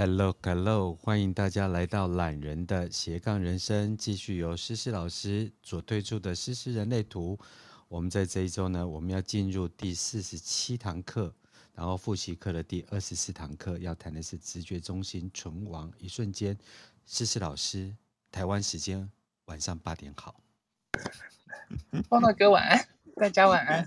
[0.00, 7.38] Hello，Hello，欢迎大家来到懒人的斜杠人生，继续由诗诗老师所推出的诗诗人类图。
[7.86, 11.34] 我们在这一周呢，我们要进入第四十七堂课，
[11.74, 16.56] 然后复习课的第二十四堂课，要谈的是直觉中心存亡一瞬间。
[17.04, 17.94] 诗诗老师，
[18.32, 19.06] 台湾时间
[19.44, 20.40] 晚上八点好。
[22.08, 23.86] 邦诺哥晚安，大家晚安。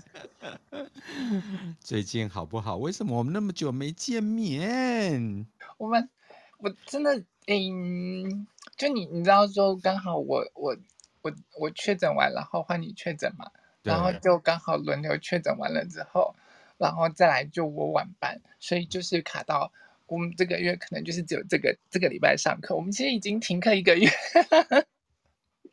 [1.82, 2.76] 最近好不好？
[2.76, 5.44] 为什么我们那么久没见面？
[5.84, 6.08] 我们
[6.56, 8.46] 我真的，嗯，
[8.78, 10.74] 就你你知道说，刚好我我
[11.20, 13.50] 我我确诊完，然后换你确诊嘛，
[13.82, 16.34] 然后就刚好轮流确诊完了之后，
[16.78, 19.70] 然后再来就我晚班，所以就是卡到
[20.06, 24.08] 我们这个月可能就是只有这个这个礼拜上课，我们其实已经停课一个月。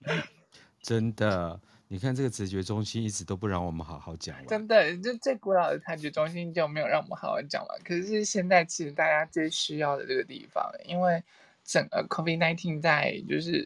[0.84, 1.62] 真的。
[1.92, 7.78] 你看这个直觉中心一直都不让我们好好讲了，真的，就最古老的察觉中心就没有让我们好好讲了。
[7.84, 11.22] 可是现在其实大家最需要的这个地方，因为
[11.66, 13.62] 整个 COVID-19 在就是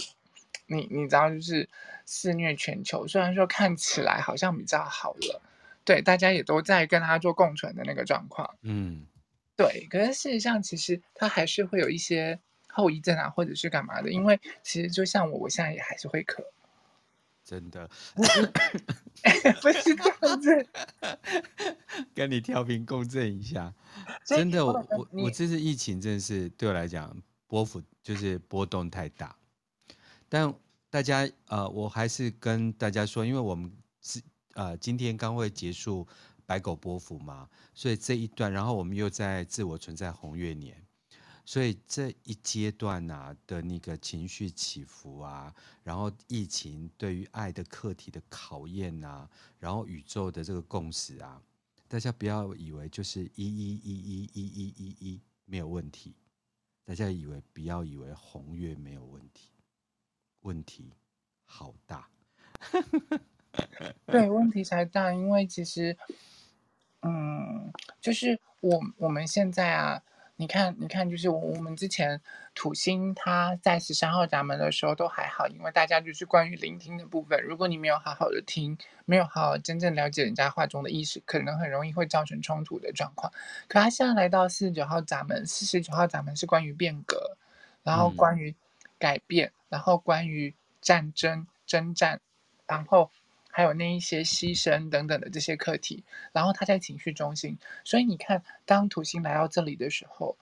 [0.66, 1.70] 你你知道就是
[2.04, 5.40] 肆虐全球，虽然说看起来好像比较好了，
[5.84, 9.06] 对，大家也都在跟他做共存的那个状况，嗯，
[9.56, 9.86] 对。
[9.88, 12.40] 可是事实上，其实它还是会有一些
[12.70, 14.12] 后遗症啊，或者是干嘛的。
[14.12, 16.44] 因为其实就像我，我现在也还是会咳。
[17.46, 17.88] 真的，
[19.62, 20.68] 不是这样子，
[22.16, 23.72] 跟你调频共振一下。
[24.26, 29.36] 真的，我我我这次疫情真的是对我来讲波幅就是波动太大。
[30.28, 30.52] 但
[30.90, 34.20] 大家呃，我还是跟大家说，因为我们是
[34.56, 36.08] 呃今天刚会结束
[36.48, 40.85] 白狗波幅嘛，所以这一段，然后我们又在自我存在红月年。
[41.48, 49.30] 所以这一阶段啊的那个情绪起伏啊，然后疫情对于爱的课题的考验啊，
[49.60, 51.40] 然后宇宙的这个共识啊，
[51.88, 56.16] 大家不要以为就是一一一一一一一一没有问题，
[56.84, 59.52] 大家以为不要以为红月没有问题，
[60.42, 60.94] 问题
[61.44, 62.10] 好大，
[64.08, 65.96] 对，问题才大，因为其实，
[67.02, 70.02] 嗯，就是我我们现在啊。
[70.38, 72.20] 你看，你看，就是我们之前
[72.54, 83.32] 土星它在十三号闸门的时候都还好，因为大家就是关于聆听的部分，如果你没有好好的听，没有好好真正了解人家话中的意思，可能很容易会造成冲突的状况。
[83.70, 87.38] 可他现在来到四十九号闸门，四十九号闸门是关于变革，
[87.84, 88.54] 然后关于
[89.00, 92.20] 改变，然后关于战争、征战，
[92.68, 93.10] 然后。
[93.56, 100.38] 还有那一些牺牲等等的这些课题，然后他在情绪中心，所以你看，当土星来到这里的时候，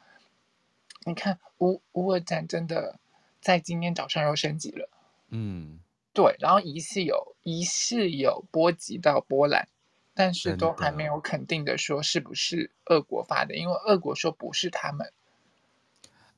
[1.06, 3.00] 你看乌乌俄战争的
[3.40, 4.90] 在今天早上又升级了，
[5.30, 5.80] 嗯，
[6.12, 9.68] 对，然后疑似有疑似有波及到波兰，
[10.16, 15.14] 但是都还没有肯定的说是不是俄国发的，因为俄国说不是他们。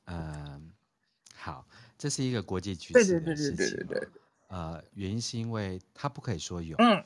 [0.04, 0.74] 嗯，
[1.34, 1.66] 好，
[1.96, 4.08] 这是一个国际局势对对对对对对对。
[4.48, 7.04] 呃，原因是因为他不可以说有，嗯，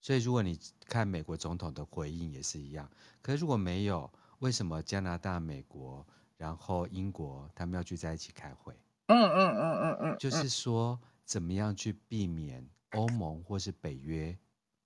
[0.00, 2.88] 所以如果你看美国总统的回应也是一样。
[3.22, 8.74] 可是如果没有，为什么加拿大、美国，然后英国他们要聚在一起开会？
[9.06, 14.36] 嗯嗯嗯嗯嗯，就是说怎么样去避免欧盟或是北约？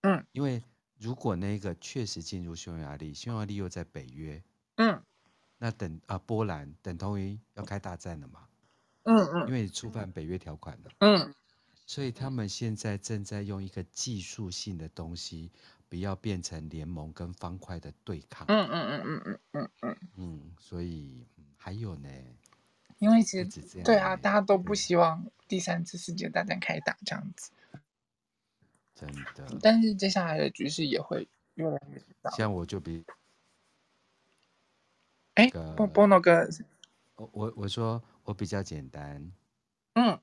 [0.02, 0.62] 嗯，因为
[0.98, 4.42] 如果那个确实进入匈牙利，匈牙利又在北约，
[4.76, 5.02] 嗯，
[5.58, 8.46] 那等啊波兰等同于要开大战了嘛？
[9.04, 11.34] 嗯嗯，因为触犯北约条款了，嗯。
[11.86, 15.52] 所以他们现在正在用一个技术性的东西，
[15.88, 18.44] 不要变成联盟跟方块的对抗。
[18.48, 20.54] 嗯嗯嗯嗯嗯嗯嗯嗯。
[20.58, 21.24] 所以
[21.56, 22.08] 还有呢，
[22.98, 27.52] 因为其实对啊，大家都不希望第三次世界大战开打这样子。
[28.96, 29.58] 真的。
[29.62, 32.30] 但是接下来的局势也会越来越大。
[32.32, 33.04] 像我就比，
[35.34, 36.48] 哎，波波诺哥，
[37.14, 39.30] 我我我说我比较简单。
[39.94, 40.18] 嗯。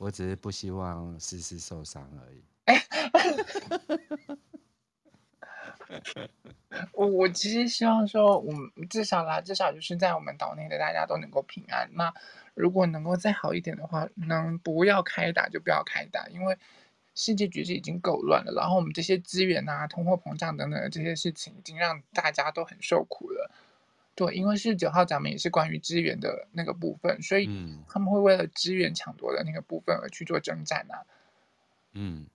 [0.00, 2.42] 我只是不希望诗诗受伤而已。
[6.92, 11.86] 我我其实希望说，我们至少啦，至少就是在我们岛内的大家都能够平安。
[11.92, 12.10] 那
[12.54, 16.56] 如果能够再好一点的话，能不要开打就不要开打，因为
[17.14, 18.54] 世界局势已经够乱了。
[18.56, 23.50] 然后我们这些资源啊、通货膨胀等等的这些事情，已经让大家都很受苦了。
[24.20, 27.46] 对，因为是九号，咱们也是关于资源的那个部分，所以
[27.88, 31.00] 他们会为了资源抢夺的那个部分而去做征战啊。
[31.92, 32.26] 嗯，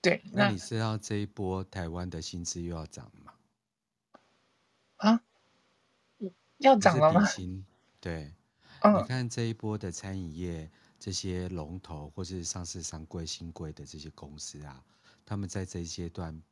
[0.00, 0.22] 对。
[0.32, 3.34] 那，那你知道这一波台湾的薪资又要涨吗？
[4.96, 5.20] 啊？
[6.56, 7.22] 要涨了吗？
[8.00, 8.32] 对。
[8.80, 8.96] 嗯。
[8.96, 14.82] 你看这一波的餐饮业这些龙头或是上市上柜新贵的这些公司啊，
[15.26, 16.42] 他们在这一阶段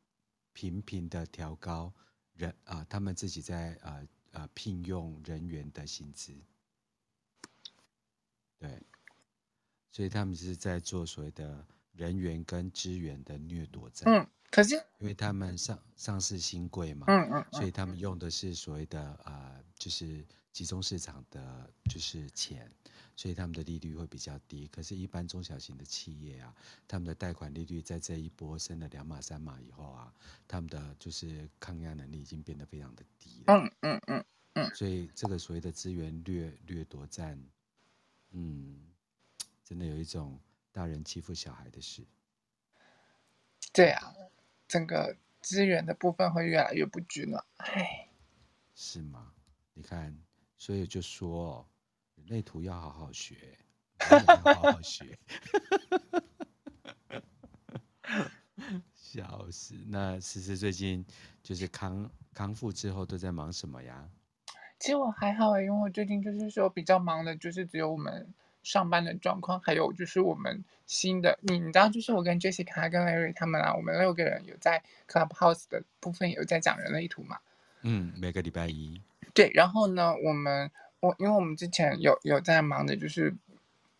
[0.53, 1.91] 频频的调高
[2.35, 4.07] 人啊，他们自己在呃。
[4.37, 6.31] 呃，聘用人员的薪资，
[8.59, 8.83] 对，
[9.91, 14.13] 所以他们是在做所谓的人员跟资源的掠夺战。
[14.13, 20.23] 嗯，可是因为他们上上市新贵嘛，嗯嗯，所以他们用的是所谓的呃，就是
[20.57, 22.71] 集中市场的就是钱。
[23.15, 26.55] 所以他们的利率会比较低，可是，一般中小型的企业啊，
[26.87, 30.13] 他们的贷款利率在这一波升了两码三码以后啊，
[30.47, 33.55] 他们的就是抗压能力已经变得非常的低了。
[33.55, 34.75] 嗯嗯嗯嗯。
[34.75, 37.41] 所以这个所谓的资源掠掠夺战，
[38.31, 38.79] 嗯，
[39.63, 40.39] 真的有一种
[40.71, 42.05] 大人欺负小孩的事。
[43.73, 44.13] 对啊，
[44.67, 47.43] 整个资源的部分会越来越不均了。
[47.57, 48.09] 唉，
[48.75, 49.33] 是吗？
[49.73, 50.15] 你看，
[50.57, 51.67] 所以就说。
[52.17, 53.57] 人类图要好好学，
[54.09, 55.17] 要好好学，
[58.91, 59.75] 笑死！
[59.87, 61.05] 那思思最近
[61.43, 64.09] 就是康康复之后都在忙什么呀？
[64.79, 68.33] 其实我还好，因为我最近就是说比较忙的，就是只有我们
[68.63, 77.39] 上班的状况，还有就是我们新的，你你知道，就是我跟 Jessica 跟 Larry 他们啊，我们六个人有在 Clubhouse 的部分有在讲人类图嘛？
[77.83, 78.99] 嗯，每个礼拜一。
[79.37, 80.69] 对，然后呢，我们。
[80.99, 83.35] 我因为我们之前有有在忙的，就是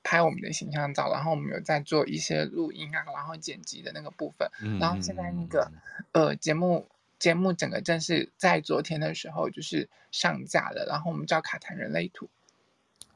[0.02, 4.50] 拍我们的形象照，然后我们有在做一些录音啊，然后剪辑的那个部分。
[4.64, 5.72] 嗯、然后现在那个
[6.12, 6.88] 呃节目
[7.20, 12.28] 节目整个正式在昨天的时候就是上架了，然后我们叫卡谈人类图，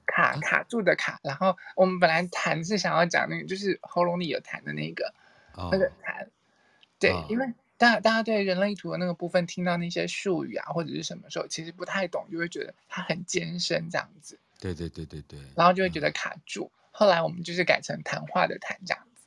[0.05, 1.19] 卡卡住的卡。
[1.23, 5.11] 然后我们本来谈是想要讲那个，就是喉咙里有痰的那个、
[5.55, 6.27] 哦、那个痰，
[6.99, 7.51] 对，哦、因为。
[7.81, 14.37] 大大家对人类图的那个部分，听到那些术语啊，或者是什么时候，其实不太懂，就会觉得它很艰深这样子。
[14.59, 15.39] 对对对对对。
[15.55, 16.71] 然后就会觉得卡住。
[16.75, 19.25] 嗯、后来我们就是改成谈话的谈这样子。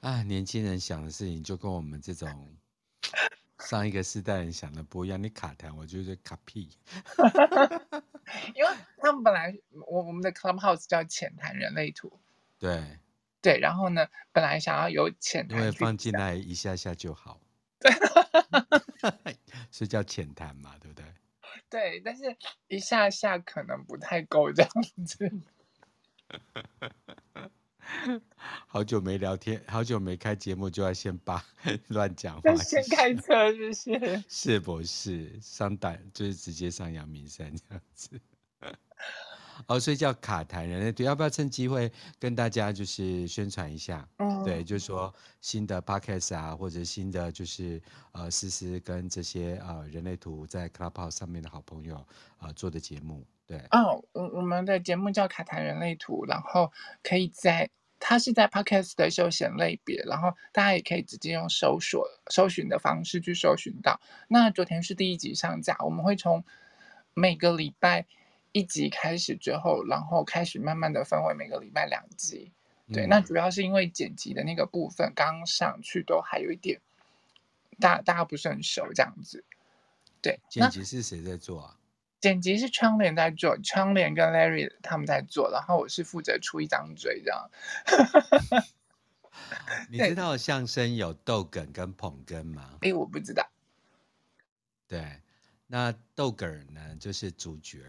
[0.00, 2.56] 啊，年轻人想的事情就跟我们这种
[3.60, 5.22] 上一个世代人想的不一样。
[5.22, 6.70] 你卡谈，我就是卡屁。
[8.56, 9.54] 因为他们本来
[9.86, 12.18] 我我们的 Clubhouse 叫浅谈人类图。
[12.58, 12.98] 对。
[13.44, 17.38] 对，然后呢，本来想要有浅谈，因为放进来一下下就好，
[17.78, 17.92] 对，
[19.70, 21.04] 是叫浅谈嘛，对不对？
[21.68, 22.34] 对，但是
[22.68, 24.70] 一下下可能不太够这样
[25.04, 25.30] 子。
[28.66, 31.44] 好久没聊天，好久没开节目，就要先把
[31.88, 34.24] 乱讲话，先开车，是不是？
[34.26, 35.38] 是不是？
[35.42, 38.18] 上胆就是直接上阳明山这样子。
[39.66, 44.06] 哦，所以叫卡谈人类图，要不要趁机会跟大家就是宣传一下？
[44.18, 47.80] 嗯，对，就是说新的 podcast 啊，或者新的就是
[48.12, 51.96] 呃思思跟这些呃人类图在 Clubhouse 上面的好朋友
[52.38, 53.58] 啊、呃、做的节目，对。
[53.70, 56.70] 哦，我我们的节目叫卡谈人类图，然后
[57.02, 64.00] 可以在它是在 podcast 的休闲类别，然后大家也可以直接用搜索搜寻的方式去搜寻到。
[64.28, 66.44] 那昨天是第一集上架，我们会从
[67.14, 68.06] 每个礼拜。
[68.54, 72.52] 一集开始之后，然后开始慢慢的分为每个礼拜两集，
[72.92, 76.80] 对，嗯、那主要是因为剪辑的那个部分刚上去都还有一点，
[77.80, 79.44] 大大家不是很熟这样子，
[80.22, 80.38] 对。
[80.48, 81.76] 剪辑是谁在做啊？
[82.20, 87.50] 剪辑是窗帘在做，窗帘跟 Larry 他们在做，然后我是负责出一张嘴这样。
[89.90, 92.78] 你知道相声有逗哏跟捧哏吗？
[92.82, 93.50] 哎，我不知道。
[94.86, 95.20] 对，
[95.66, 97.80] 那逗哏呢，就是主角。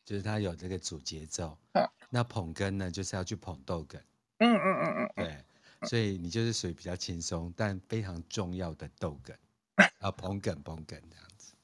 [0.00, 3.98] 嗯，就是他有这个主节奏，嗯，那捧哏呢，就是要去捧逗哏，
[4.38, 9.34] 嗯嗯嗯嗯，对，所以你就是属于比较轻松但非常重要的逗哏，
[10.00, 11.54] 啊，捧哏捧哏这样子。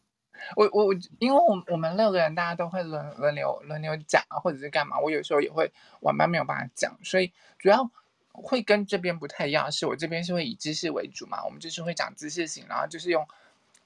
[0.55, 7.91] 我我我，因为我我们六个人大家都会轮轮流轮流讲啊，或者是干嘛，我有时候也会晚班没有办法讲，所以主要
[8.33, 13.27] 会跟这边不太一样，是我这边是会以知识为主嘛，我们就是会讲知识型，然后就是用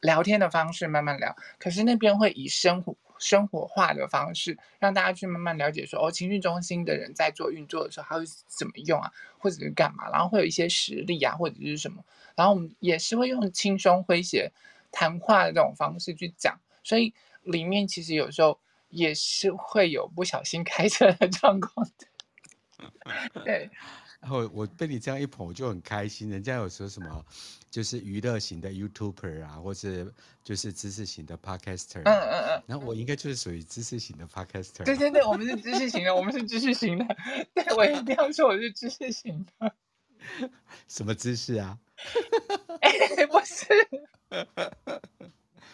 [0.00, 2.96] 聊天的方式慢慢聊，可是那边会以生活。
[3.20, 10.10] 生活化的方式，让大家去慢慢了解说，哦，情绪中心的人在做运作的时候，他会怎么用啊，或者是干嘛？
[10.10, 12.02] 然后会有一些实例啊，或者是什么？
[12.34, 14.50] 然后我们也是会用轻松诙谐
[14.90, 18.58] 谈话的这种方式去讲，所以里面其实有时候
[18.88, 22.06] 也是会有不小心开车的状况的。
[23.44, 23.70] 对。
[24.20, 26.28] 然后我被你这样一捧，我就很开心。
[26.28, 27.24] 人家有说什么，
[27.70, 30.12] 就是娱乐型的 YouTuber 啊，或是
[30.44, 32.02] 就是知识型的 Podcaster。
[32.02, 32.62] 嗯嗯嗯。
[32.66, 34.84] 然后我应该就是属于知识型的 Podcaster。
[34.84, 37.16] 对对对，我们是知识型的，我们是知识型的。
[37.54, 39.74] 对，我一定要说我是知识型的。
[40.86, 41.78] 什么知识啊？
[42.82, 42.90] 哎，
[43.26, 43.64] 不是。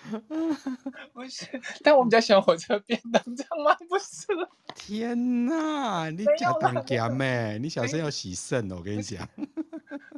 [1.13, 3.75] 不是，但我比较喜欢火车便当，这样吗？
[3.89, 4.27] 不是。
[4.75, 7.59] 天哪，你讲东讲咩？
[7.63, 9.29] 你小声要洗肾哦，我跟你讲。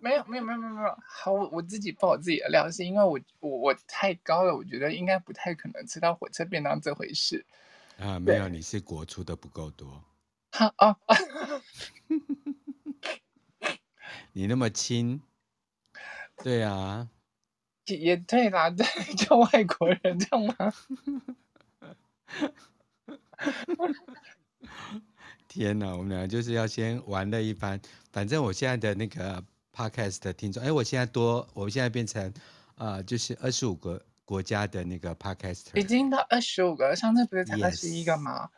[0.00, 7.44] 没有没有没有没有没有，好，我我自己爆我自己的料，是因为我我我太高了，我觉得应该不太可能吃到火车便当这回事。
[7.98, 10.04] 啊，没有，你是国出的不够多。
[10.52, 10.96] 哈哦，
[14.32, 15.20] 你那么轻，
[16.42, 17.08] 对啊，
[17.88, 18.84] 也也对啦，对，
[19.16, 20.72] 叫外国人这样吗？
[25.48, 27.80] 天哪，我们两个就是要先玩了一番。
[28.12, 29.42] 反正我现在的那个
[29.74, 32.26] podcast 的听众，哎，我现在多，我现在变成
[32.74, 38.50] 啊、呃，就是二十五个国家的那个 podcast，已经到二十五个，上次不是才二十一个吗？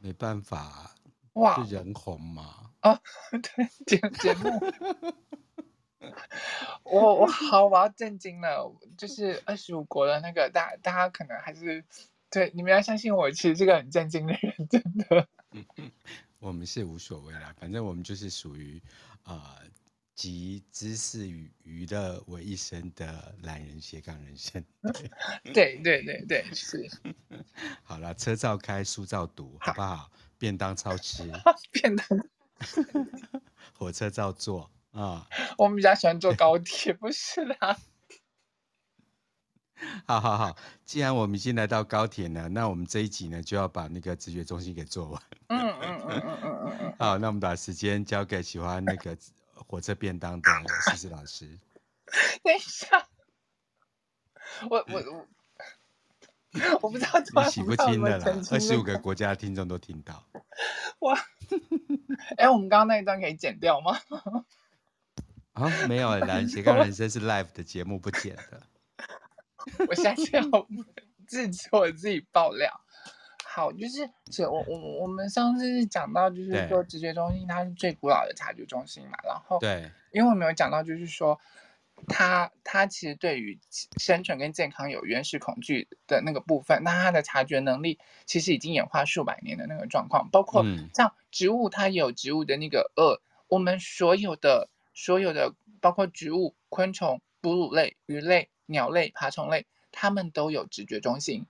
[0.00, 0.94] 没办法，
[1.34, 2.70] 哇，就人红嘛。
[2.82, 2.98] 哦，
[3.30, 4.60] 对，节节目，
[6.84, 11.84] 我我好，我要震惊了，就是二十五国的那个大，大家可能还是
[12.30, 15.28] 对你们要相信我，其实这个很震惊的人，真的。
[16.38, 18.82] 我们是无所谓啦，反正我们就是属于
[19.22, 19.58] 啊，
[20.14, 24.62] 集知识与娱乐为一身的懒人斜杠人生。
[25.54, 26.88] 对 对对对，是。
[27.82, 30.10] 好了，车照开，书照读，好不好？
[30.36, 31.30] 便当超吃，
[31.72, 32.06] 便当。
[33.72, 35.28] 火车照坐啊。
[35.58, 37.76] 我们比较喜欢坐高铁，不是啦。
[40.06, 45.22] 好好好，既然我们已经来到高铁了，那我们这一集呢就要把那个直觉中心给做完。
[45.48, 46.94] 嗯嗯嗯嗯嗯嗯嗯。
[46.98, 49.16] 好，那我们把时间交给喜欢那个
[49.52, 50.50] 火车便当的
[50.86, 51.58] 思思老师。
[52.42, 53.08] 等一下，
[54.70, 55.26] 我我我，
[56.82, 57.44] 我不知道怎么。
[57.50, 60.24] 洗不清的啦，二十五个国家的听众都听到。
[61.00, 61.18] 哇，
[62.36, 63.98] 哎、欸，我们刚刚那一段可以剪掉吗？
[65.54, 68.62] 啊，没有，懒 人斜杠人生是 live 的节目，不剪的。
[69.88, 70.66] 我现在要
[71.26, 72.80] 自己我自己爆料。
[73.44, 81.38] 好，就是这我我我们上次是讲到，就是说直觉中心它是最古老的察觉中心嘛，然后对，因为我们有讲到，就是说
[82.08, 83.60] 它它其实对于
[83.96, 98.48] 生存跟健康有原始恐惧的那个部分，那它的察觉能力其实已经演化数百年的那个状况，包括像植物，它也有植物的那个呃，我们所有的所有的包括植物、昆虫、哺乳类、鱼类。
[98.66, 101.44] 鸟类、爬虫类，它们都有直觉中心。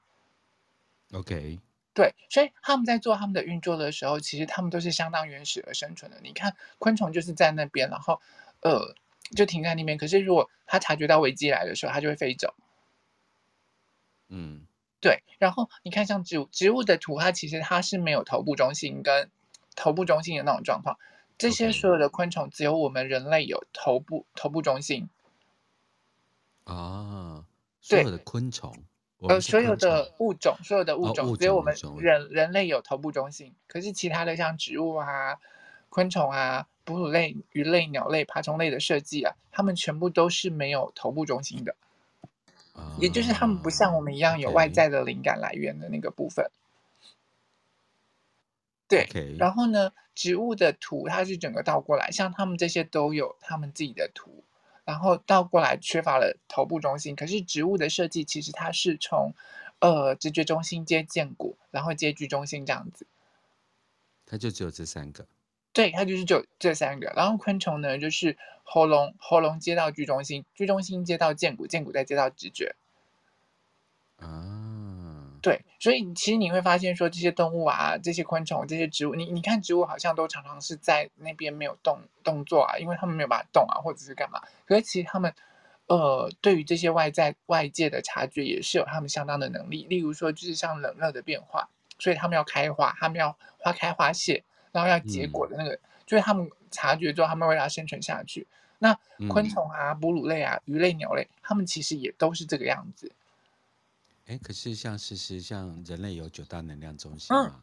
[1.12, 1.60] OK，
[1.94, 6.18] 对，所以他们在做他们的运作的时候，其实他们都是相当原始而生存的。
[6.24, 8.20] 你看，昆虫就是在那边，然后
[8.62, 8.96] 呃，
[9.36, 9.96] 就停在那边。
[9.96, 12.52] 可是如果它察觉到危机来的时候，它就会飞走。
[14.26, 14.66] 嗯，
[15.00, 15.22] 对。
[15.38, 19.30] 然后你看，像植物，植物的图，它其实它是没有头部中心跟
[19.76, 20.98] 头部中心的那种状况。
[21.36, 25.08] 这些所有的昆虫，只有我们人类有头部头部中心。
[26.64, 27.44] 啊，
[27.80, 28.72] 所有的昆虫，
[29.20, 35.38] 呃，所有的物种，所有的物种，只有我们人人类有头部中心，可是其他的像植物啊、
[35.90, 41.76] 昆虫啊、哺乳类、鱼类、鸟类、爬虫类的设计啊，它们全部都是没有头部中心的，
[42.72, 46.50] 啊、也就是它们不像我们一样有外在的灵感来源的那个部分。
[48.88, 49.10] Okay.
[49.10, 54.44] 对，然后呢，植物的图它是整个倒过来，像他们这些都有他们自己的图。
[54.84, 59.32] 然后倒过来缺乏了头部中心，可是植物的设计其实它是从，
[59.78, 63.06] 呃，直觉中心接剑骨，然后接距中心这样子。
[64.26, 65.26] 它就只有这三个。
[65.72, 67.10] 对，它就是就这三个。
[67.16, 72.74] 然后昆虫呢，就是喉咙，喉咙接到距中心，距中心接到剑骨，剑骨再接到直觉。
[74.18, 74.63] 啊。
[75.44, 84.40] 对，所以其实你会发现说，这些动物啊，这些昆虫，这些植物，你你看植物好像都常常是在那边没有动动作啊，因为他们没有办法动啊，或者是干嘛。
[84.64, 85.34] 可是其实他们，
[85.86, 89.84] 呃，对于这些外在外界的察觉也是有他们相当的能力。
[89.84, 98.46] 例如说，就是像冷热的变化，所以他们要开花，他们要花开花谢，然后要结果的那个，嗯、就是他们察觉之后，他们为了生存下去。
[98.78, 98.98] 那
[99.28, 103.12] 昆虫啊、哺乳类啊、鱼类、鸟类，它们其实也都是这个样子。
[104.26, 107.62] 哎，可是像事实像人类有九大能量中心嘛，嗯、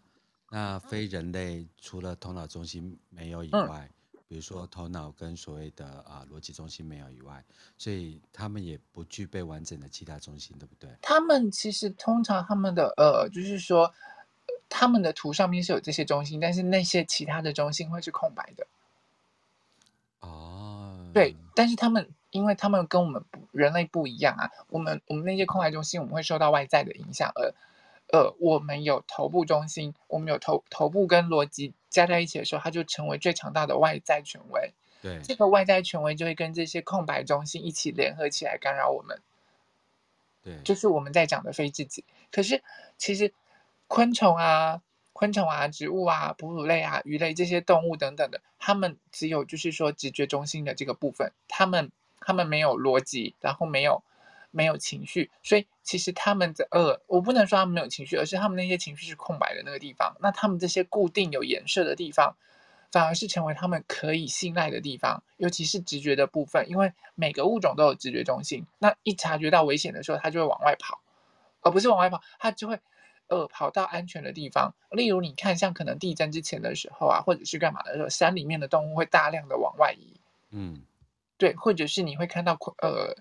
[0.51, 7.43] 那非人类除了头脑中心没有以外，嗯、比如说头脑跟所谓的啊逻辑中心没有以外，
[7.79, 10.89] 所以他们也不具备完整的其他中心，对不对？
[11.01, 13.91] 他们其实通常他们的呃，就是说
[14.69, 18.67] 他们的图上面是有这些中心，但是那些其他的中心会是空白的。
[20.19, 22.07] 哦，对，但是他们。
[22.31, 27.53] 因为他们跟我们人类不一样啊，我们我们那些空白中心，我们会受到外在的影响，而
[28.07, 34.73] 呃，我们有头部中心，我们有头头部跟逻辑加在一起的时候，它就成为最强大的外在权威。
[35.01, 39.21] 对，这个外在权威就会跟这些空白中心一起联合起来干扰我们。
[40.43, 42.03] 对，就是我们在讲的非自己。
[42.31, 42.63] 可是
[42.97, 43.33] 其实
[43.87, 44.81] 昆虫啊。
[45.13, 54.01] 昆虫啊、植物啊、哺乳类啊、鱼类这些动物等等的，它们只有就是说直觉中心的这个部分，它们他们没有逻辑，然后没有
[54.51, 60.15] 没有情绪，所以其实他们的呃，我不能说他们没有情绪，而是他们那些情绪是空白的那个地方。
[60.21, 62.35] 那他们这些固定有颜色的地方，
[62.91, 68.65] 反而是成为他们可以信赖的地方，尤其是直觉的部分，因为每个物种都有直觉中心。
[68.79, 71.01] 那一察觉到危险的时候，它就会往外跑，
[71.61, 72.79] 而不是往外跑，它就会
[73.27, 74.73] 呃跑到安全的地方。
[74.91, 80.19] 例如，你看，像可能地震之前的时候啊，或者是干嘛的时候，山里面的动物会大量的往外移。
[80.51, 80.81] 嗯，
[81.41, 83.15] 对，或者是你会看到呃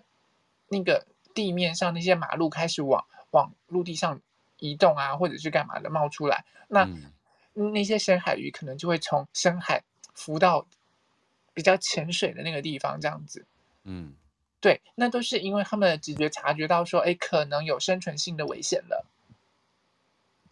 [0.68, 4.20] 那个地面上那些马路开始往往陆地上
[4.58, 6.84] 移动啊，或者是干嘛的冒出来，那。
[6.84, 7.12] 嗯
[7.52, 9.82] 那些深海鱼可能就会从深海
[10.14, 10.66] 浮到
[11.52, 13.44] 比较浅水的那个地方，这样子。
[13.82, 14.14] 嗯，
[14.60, 19.04] 对，那都是因为他们的直觉察觉到说，哎，可能有生存性的危险了。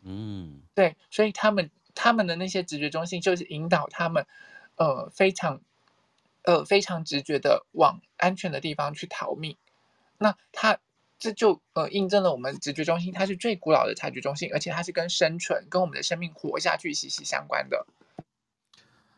[0.02, 4.26] 嗯，对，所以他们他们的那些直觉中心就是引导他们，
[4.74, 5.60] 呃，非常
[6.48, 9.58] 呃非常直觉的往安全的地方去逃命。
[10.16, 10.80] 那它。
[11.20, 17.88] 这就呃印证了我们直觉中心，它是最古老的察觉中心，而且它是跟生存、跟我们的生命活下去息息相关的。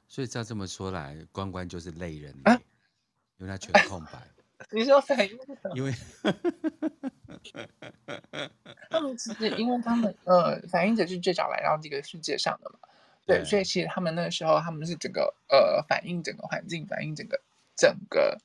[0.08, 2.58] 所以照这么说来，关关就是类人类，啊、
[3.37, 4.26] 因为它全空白。
[4.72, 5.38] 你说反应？
[5.75, 5.94] 因为
[8.88, 12.78] 他们其实，因为他们呃，反应者是最早来到这个世界上的嘛，
[13.30, 17.40] 对，所以其实他们那个时候，他们是整个呃反映整个环境，反映整个
[17.76, 18.38] 整个。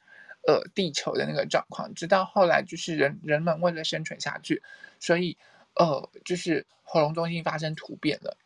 [0.48, 4.62] 呃，地球的那个状况，直到后来就是人人们为了生存下去，
[5.00, 5.36] 所以
[5.74, 8.38] 呃，就是喉咙中心发生突变了。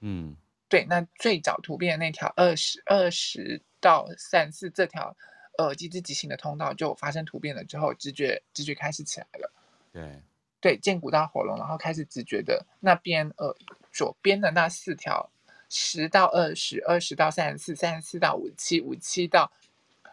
[0.00, 0.34] 嗯，
[0.68, 5.16] 对，那最早突变的那条二十二十到三四这条
[5.56, 9.52] 呃机制极性的通道就发生突变了之后，直觉直觉开始起来了。
[9.92, 10.20] 对，
[10.60, 13.56] 对，荐骨到喉咙，然后开始直觉的那边呃
[13.92, 15.30] 左边的那四条
[15.68, 19.52] 十到二十，二十到三十四，三十四到五七，五七到。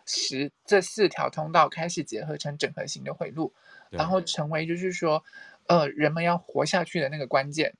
[0.05, 3.53] 十这四条通道开始结合成整合型的回路，
[3.89, 5.23] 然后成为就是说，
[5.67, 7.73] 呃，人们要活下去的那个关键。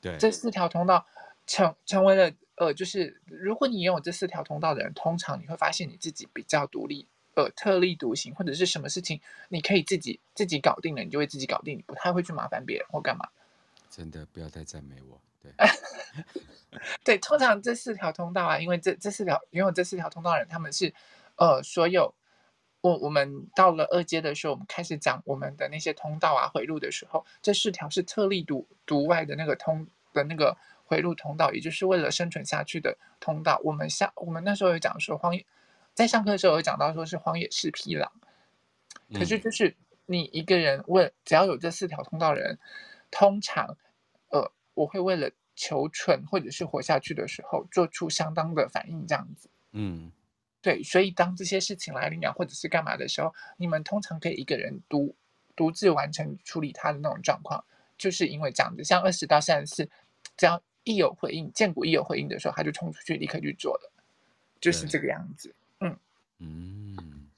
[0.00, 1.06] 对，这四条通道
[1.46, 13.28] 成成为了呃，就是如果你拥有这四条通道的人，通常你会发现你自己比较独立，呃，特立独行，或者是什么事情你可以自己自己搞定了，你就会自己搞定，你不太会去麻烦别人或干嘛。
[13.88, 15.20] 真的不要太赞美我，
[15.56, 15.66] 对。
[17.02, 20.92] 对，通常这四条通道啊，因为这这四条拥有这四条通道的人，他们是，
[21.36, 22.14] 呃，所有
[22.82, 33.58] 我我们到了二阶的时候，我们开始讲我们的那些通道啊回路的时候，这四条是特立独独外的那个通的那个回路通道，也就是为了生存下去的通道。
[33.64, 35.46] 我们下我们那时候有讲说荒野，
[35.94, 38.12] 在上课的时候有讲到说是荒野是匹狼，
[39.14, 42.58] 可是就是你一个人问，只要有这四条通道的人，
[43.10, 43.78] 通常，
[44.28, 45.28] 呃，我会为了。
[45.58, 49.48] 求存或者是活下去的时候，做出相当的反应，这样子。
[49.72, 50.12] 嗯，
[50.60, 55.16] 对，所以当这些事情来临啊，或者是干嘛的时候，你们通常可以一个人独
[55.56, 57.64] 独自完成处理它的那种状况，
[57.96, 58.84] 就是因为这样子。
[58.84, 59.90] 像二十到三十四，
[60.36, 63.90] 只要一有回应，见骨一有回应的时候，他就冲出去立刻去做了，
[64.60, 65.54] 就是这个样子。
[65.80, 65.98] 嗯
[66.40, 67.30] 嗯，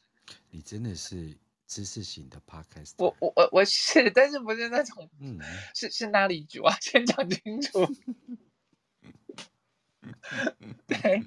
[0.51, 1.37] 你真的是。
[1.69, 5.39] 知识型的 podcast，我我我我是，但是不是那种，嗯，
[5.75, 6.75] 是是哪里组啊？
[6.81, 7.87] 先讲清楚。
[10.89, 11.23] 对，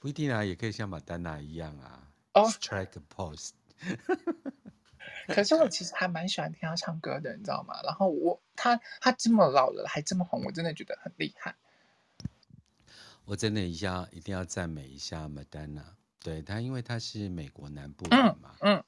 [0.00, 2.10] 不一定啊，也可以像马丹娜一样啊。
[2.34, 3.50] 哦，strike a pose。
[5.28, 7.80] 可是我其实还蛮喜欢听他唱歌的，你知道吗？
[7.84, 11.54] 然后我他他这么老了还这么红，我真的觉得很厉害。
[13.26, 15.94] 我真的一下一定要赞美一下马丹娜。
[16.20, 18.84] 对他，因为他是美国南部人嘛，嗯，嗯，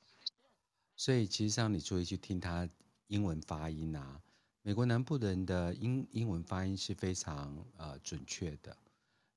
[0.96, 2.68] 所以其实上你注意去听他
[3.06, 4.20] 英文发音啊，
[4.62, 8.76] 美国南部人的英英文发音是非常呃准确的，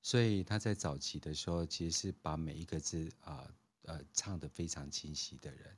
[0.02, 3.48] 所以他在早期的时候其实是把每一个字啊
[3.82, 5.76] 呃，呃唱得非常清晰的人，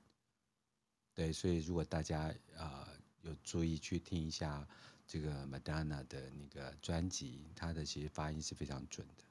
[1.14, 2.22] 对，所以如果大家
[2.56, 2.88] 啊、呃、
[3.22, 4.66] 有注意去听一下
[5.06, 9.24] 这个 Madonna 的那个专辑，他的其实发音是非常准的，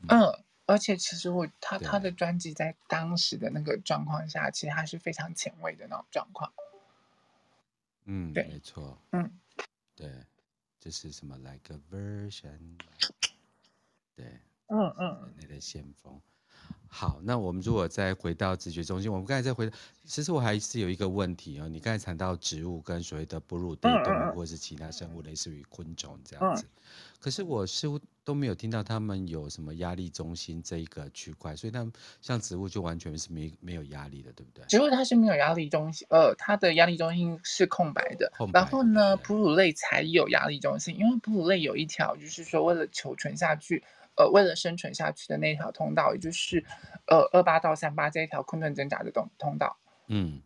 [0.00, 0.08] 嗯。
[0.08, 6.52] 嗯而且其实我他他的专辑在当时的那个状况下，其实他是非常前卫的那种状况。
[8.04, 9.00] 嗯，对，没错。
[9.12, 9.40] 嗯，
[9.94, 10.12] 对，
[10.78, 12.78] 这是什么？Like a version。
[14.14, 16.20] 对，嗯嗯，那个先锋。
[16.88, 19.70] 好，那我们如果再回到直觉中心，我们刚才再回，
[20.04, 21.68] 其实我还是有一个问题哦。
[21.68, 26.64] 你刚才谈到植物跟所谓的哺乳类动物，或者是其他生物，类似于昆虫这样子，
[27.20, 34.64] 可是我似乎都没有听到他们有什么压力中心这一个区块，所以他们像植物就完全是没没有压力的，对不对？
[34.66, 38.32] 植物它是没有压力中心，呃，它的压力中心是空白的。
[38.54, 43.82] 然后呢，哺乳类才有压力中心，因为哺乳类有一条，就是说为了求存下去。
[44.16, 46.64] 呃，为了生存下去的那条通道，也就是
[47.06, 49.76] 呃二八到三八这一条困顿挣扎的通通道。
[50.08, 50.40] 嗯，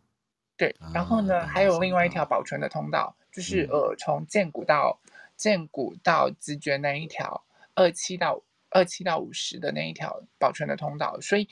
[0.57, 4.99] 对，然后呢，还有另外一条保存的通道，就是呃，从荐骨到
[5.35, 11.47] 荐骨到直觉那一条二七到二七到五十的那一条保存的通道，所以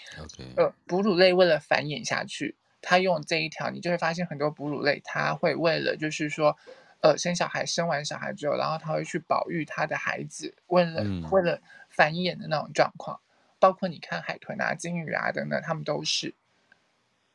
[0.56, 6.56] 呃，哺乳类为了繁衍下去，它用这一条，你就会发现很多哺乳类，它会为了就是说，
[7.02, 11.62] 呃，生小孩，生完小孩之后，然后它会去保育它的孩子，为了为了
[12.00, 13.20] 繁衍的那种状况，
[13.60, 16.34] 包括你看海豚啊、鲸鱼啊等等，它们都是。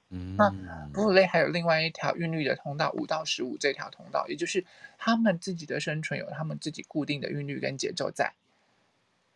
[0.08, 0.48] 那
[0.94, 4.64] 哺乳类还有另外一条韵律的通道，五到十五这条通道，也就是
[4.96, 8.32] 他们自己的生存有他们自己固定的韵律跟节奏在。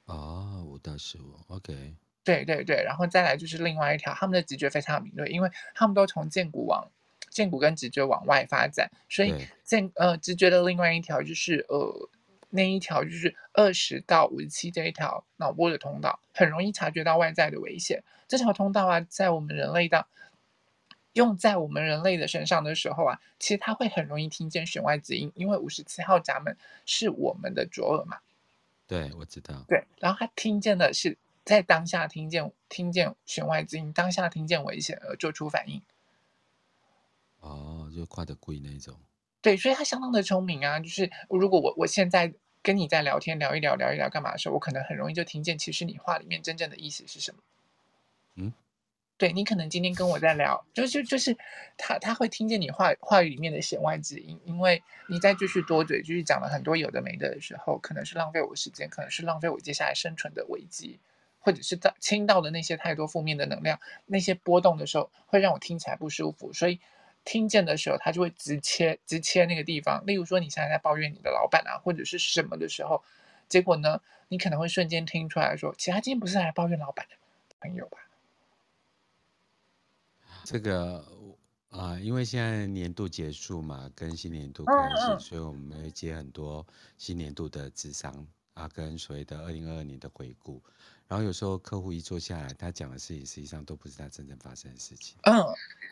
[0.06, 1.94] 哦，五到十五，OK。
[2.24, 6.88] 对对对，然后再来就是另外一条，他们的直觉非常敏锐，因为他们都从荐骨往
[7.28, 12.08] 荐骨跟直觉往外发展，所以荐呃直觉的另外一条就是呃
[12.50, 18.02] 那一条就是二十到五十七这一条脑波的通道，很容易察觉到外在的危险。
[18.26, 20.06] 这条通道啊，在我们人类的。
[21.14, 26.56] 用在我们人类的身上的时候啊，其实它会很容易听见弦外之音，因为五十七号闸门
[26.86, 28.18] 是我们的左耳嘛。
[28.86, 29.64] 对，我知道。
[29.66, 35.82] 对，然后他听见的是在当下听见听见弦外之音，当下听见危险而做出反应。
[37.40, 38.94] 哦，就跨得贵那一种。
[39.40, 40.80] 对，所以他相当的聪明啊。
[40.80, 47.38] 就是如果我我现在跟你在聊天聊一聊聊一聊干嘛的时候，我可能很容易就听见其实你话里面真正的意思是什么。
[48.36, 48.52] 嗯。
[49.16, 51.36] 对，你可能今天跟我在聊，就就就是
[51.76, 61.00] 他他会听见你话话语里面的弦外之音，因为你再继续多嘴，继续讲了很多有的没的的时候，可能是浪费我时间，可能是浪费我接下来生存的危机，
[61.40, 66.78] 或者是到听到的那些太多负面的能量，那些波动的时候，会让我听起来不舒服，所以
[67.28, 70.02] 听见的时候，他就会直切直切那个地方。
[70.06, 73.04] 例如说，你现在在抱怨你的老板啊，或者是什么的时候，
[73.50, 77.16] 结果呢，你可能会瞬间听出来说，其实他今天不是来抱怨老板的
[77.60, 77.98] 朋友吧？
[80.44, 81.04] 这个
[81.68, 90.62] 啊、呃，因为现在年度结束嘛，跟新年度开始，嗯、所以我们会接很多新年度的智商啊，跟所谓的二零二二年的回顾。
[91.08, 95.16] 然后有时候客户一坐下来，他讲的事情实际上都不是他真正发生的事情。
[95.22, 95.42] 嗯，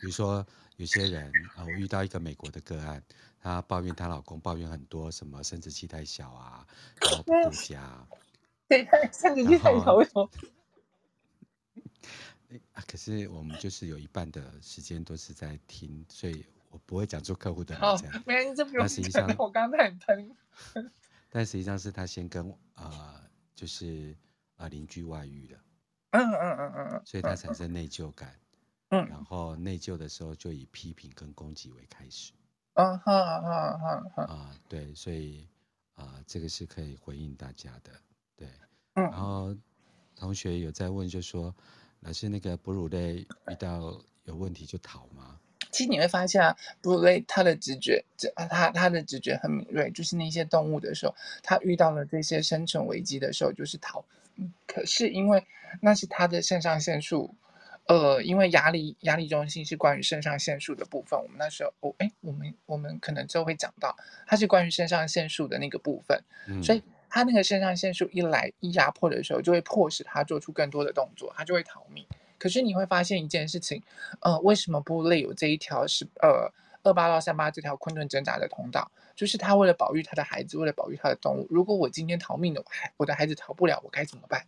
[0.00, 3.02] 比如说有些人啊，我遇到一个美国的个案，
[3.40, 6.66] 她抱怨她老公抱怨很多什么生殖器太小啊，
[7.00, 8.07] 然后不顾家。
[8.68, 10.31] 对，生殖器太小为什么？
[12.74, 18.07] 啊，可是我们就是有一半的时间都是在听，所以我不会讲出客户的名字。
[18.26, 19.35] 没关系，这不用讲。
[19.38, 20.37] 我刚刚在喷。
[21.31, 24.14] 但实际上是他先跟啊、呃，就是
[24.57, 25.59] 啊邻、呃、居外遇了。
[26.11, 27.03] 嗯嗯嗯嗯嗯。
[27.05, 28.35] 所以他产生内疚感。
[28.90, 29.07] 嗯。
[29.09, 32.33] 然后内疚的时候就以批评跟攻击为开始。
[32.75, 34.25] 嗯哼哼哼哼。
[34.25, 35.49] 啊，对，所以
[35.95, 37.92] 啊、呃，这个是可以回应大家的。
[38.37, 38.49] 对。
[38.95, 39.05] 嗯。
[39.05, 39.57] 然后
[40.14, 41.55] 同学有在问，就说。
[42.01, 45.40] 老师那个哺乳类遇到有问题就逃吗？
[45.73, 54.05] 其实你会发现啊，哺乳类它的直觉，这它它的直觉很敏锐，就是那些动物的时候，它遇到了这些生存危机的时候就是逃。
[54.37, 55.44] 嗯，可是因为
[55.81, 57.35] 那是他的肾上腺素，
[57.87, 63.96] 呃，因为压力压力中心是关于肾上腺素的部分，我们那时候哦，哎，我们我们可能之后会讲到，
[64.27, 66.83] 它是关于肾上腺素的那个部分，嗯，所以。
[67.09, 72.05] 他那个肾上腺素一来一压迫的时候，就会迫使他做出更多的动作，他就会逃命。
[72.37, 73.81] 可是你会发现一件事情，
[74.20, 76.53] 呃，为什么哺乳类有这一条是呃
[76.88, 78.90] 二八到三八这条困顿挣扎的通道？
[79.14, 81.46] 就是他为了保育他的孩子，为了保育他的动物。
[81.51, 84.46] 如果我今天逃命了，我孩我的孩子逃不了，我该怎么办？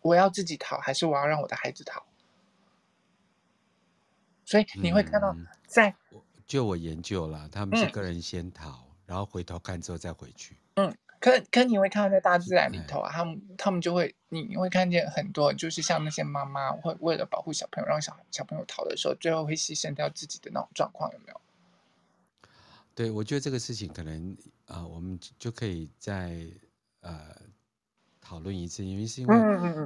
[0.00, 2.02] 我要自己逃，还是我要让我的孩子逃？
[4.44, 5.34] 所以你会看到
[5.66, 8.70] 在，在、嗯、就我研究了，他们是个人先逃。
[8.70, 10.54] 嗯然后回头看之后再回去。
[10.74, 21.40] 嗯，可可你会看到在大自然里头啊，他们他们就会，你你会看见很多，就是像那些妈妈会为了保护小朋友，让小小朋友逃的时候，最后会牺牲掉自己的那种状况，有没有？
[22.94, 24.32] 对，我觉得这个事情可能
[24.66, 26.46] 啊、呃，我们就可以在
[27.00, 27.36] 呃。
[28.28, 29.36] 讨论一次，因为是因为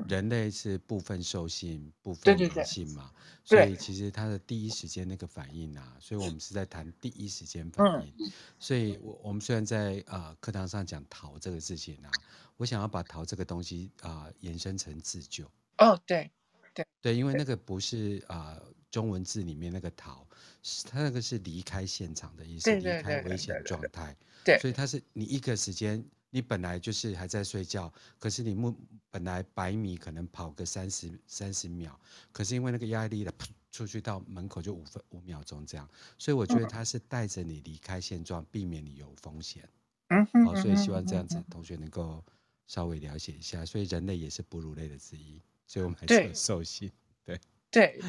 [0.08, 3.12] 人类是部分兽性、嗯、部分灵性嘛，
[3.46, 8.12] 对对对，所以其实他的第一时间那个反应啊，所以我们是在谈第一时间反应。
[8.18, 12.10] 嗯、所以，我我们虽然在啊课堂上讲逃这个事情啊，
[12.56, 15.48] 我想要把逃这个东西啊、呃、延伸成自救。
[15.78, 16.28] 哦，对
[16.74, 20.26] 对对，因为那个不是啊、呃、中文字里面那个逃，
[20.64, 24.16] 是它那个是离开现场的意思，离开危险状态。
[24.44, 26.04] 对，所以它是你一个时间。
[26.34, 28.74] 你本来就是还在睡觉，可是你目
[29.10, 32.00] 本来百米可能跑个三十三十秒，
[32.32, 33.30] 可是因为那个压力的，
[33.70, 39.68] 出去到门口就五分五秒钟这样，所以我觉得他是带着你离开现状，避免你有风险。
[40.08, 42.24] 嗯哼，好，所以希望这样子同学能够
[42.66, 46.90] 稍微了解一下，所以人类也是哺乳类的之一，所以我们还是有兽性。
[47.26, 47.38] 对
[47.70, 48.00] 对。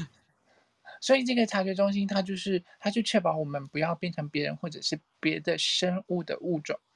[1.01, 6.92] 所以这个察觉中心，它就是它就确保我们不要变成别人或者是别的生物的物种，是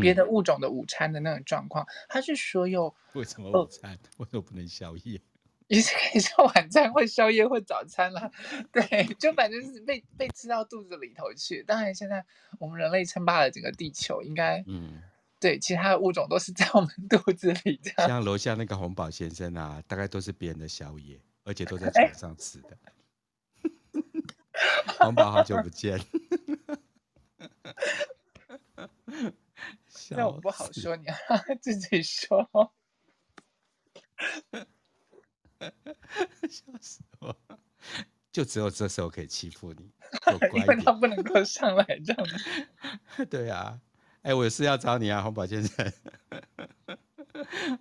[0.00, 1.86] 别的物种的午餐的那种状况。
[2.08, 3.98] 它是所有 为什么午餐？
[4.18, 5.20] 为什么不能宵夜？
[5.68, 8.30] 也是可以说晚餐或宵夜或早餐啦。
[8.70, 8.82] 对，
[9.18, 11.62] 就反正是被被吃到肚子里头去。
[11.62, 12.24] 当然，现在
[12.58, 15.02] 我们人类称霸了整个地球，应该嗯。
[15.40, 18.08] 对，其他的物种都是在我们肚子里这样。
[18.08, 22.78] 像楼下那个红宝先生啊，大概都是别人的宵夜，而且都在床上吃的。
[25.00, 25.98] 红宝好久不见。
[30.16, 31.14] 那我不好说，你要
[31.60, 32.48] 自己说。
[36.48, 37.36] 笑死我！
[38.32, 39.90] 就只有这时候可以欺负你，
[40.58, 42.26] 因为他不能够上来这样。
[43.30, 43.80] 对啊。
[44.22, 45.92] 哎，我有事要找你啊，红宝先生。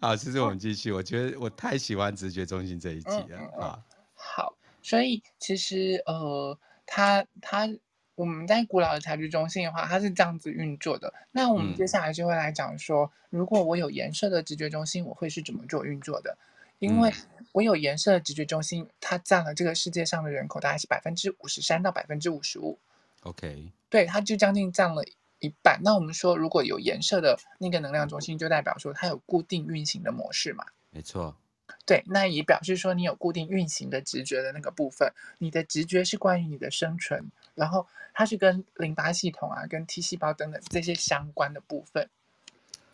[0.02, 0.92] 好，其实我们继续。
[0.92, 3.84] 我觉得我太喜欢直觉中心这一集了啊、嗯嗯。
[4.16, 7.68] 好，所以其实呃，他他
[8.16, 11.14] 我们在古老的察觉中心的话，它是这样子运作的。
[11.32, 16.38] 那我们接下来就会来讲说，嗯、如果我有颜色的直觉中心，我会是怎么做运作的？
[16.80, 17.12] 因为
[17.52, 22.80] 我有颜色的直觉中心，它占了这个世界上的人口大概是百分之五十三到百分之五十五。
[23.24, 25.04] OK，对，它就将近占了。
[25.44, 25.82] 一半。
[25.84, 30.64] 那我们说，如果有颜色的那个能量中心，就代表说它有固定运行的模式嘛？
[30.92, 31.36] 没错。
[31.84, 35.12] 对，那也表示说你有固定运行的直觉的那个部分。
[35.40, 42.10] 你的直觉是关于你的生存，然后它是跟淋巴系统啊、跟 T 细胞等等这些相关的部分。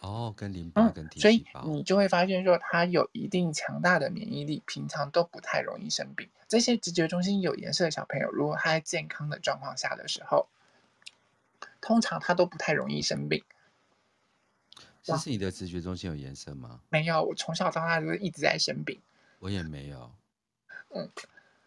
[0.01, 1.61] 哦，跟淋巴跟 T 细胞。
[1.61, 6.29] 嗯，所以你就会发现说，它有一定强大的免疫力，平常都不太容易生病。
[6.47, 10.47] 这些直觉中心有颜色的小朋友，如果他在健康的状况下的时候。
[11.79, 13.43] 通常他都不太容易生病。
[15.01, 16.81] 这是你的直觉中心有颜色吗？
[16.89, 18.99] 没有，我从小到大就是一直在生病。
[19.39, 20.11] 我也没有。
[20.89, 21.09] 嗯，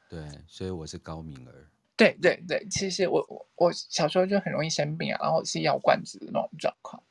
[0.09, 1.69] 对，所以我是高敏儿。
[2.01, 7.03] 对对对，其实我我我小时候就很容易生病啊，然后是药罐子的那种状况。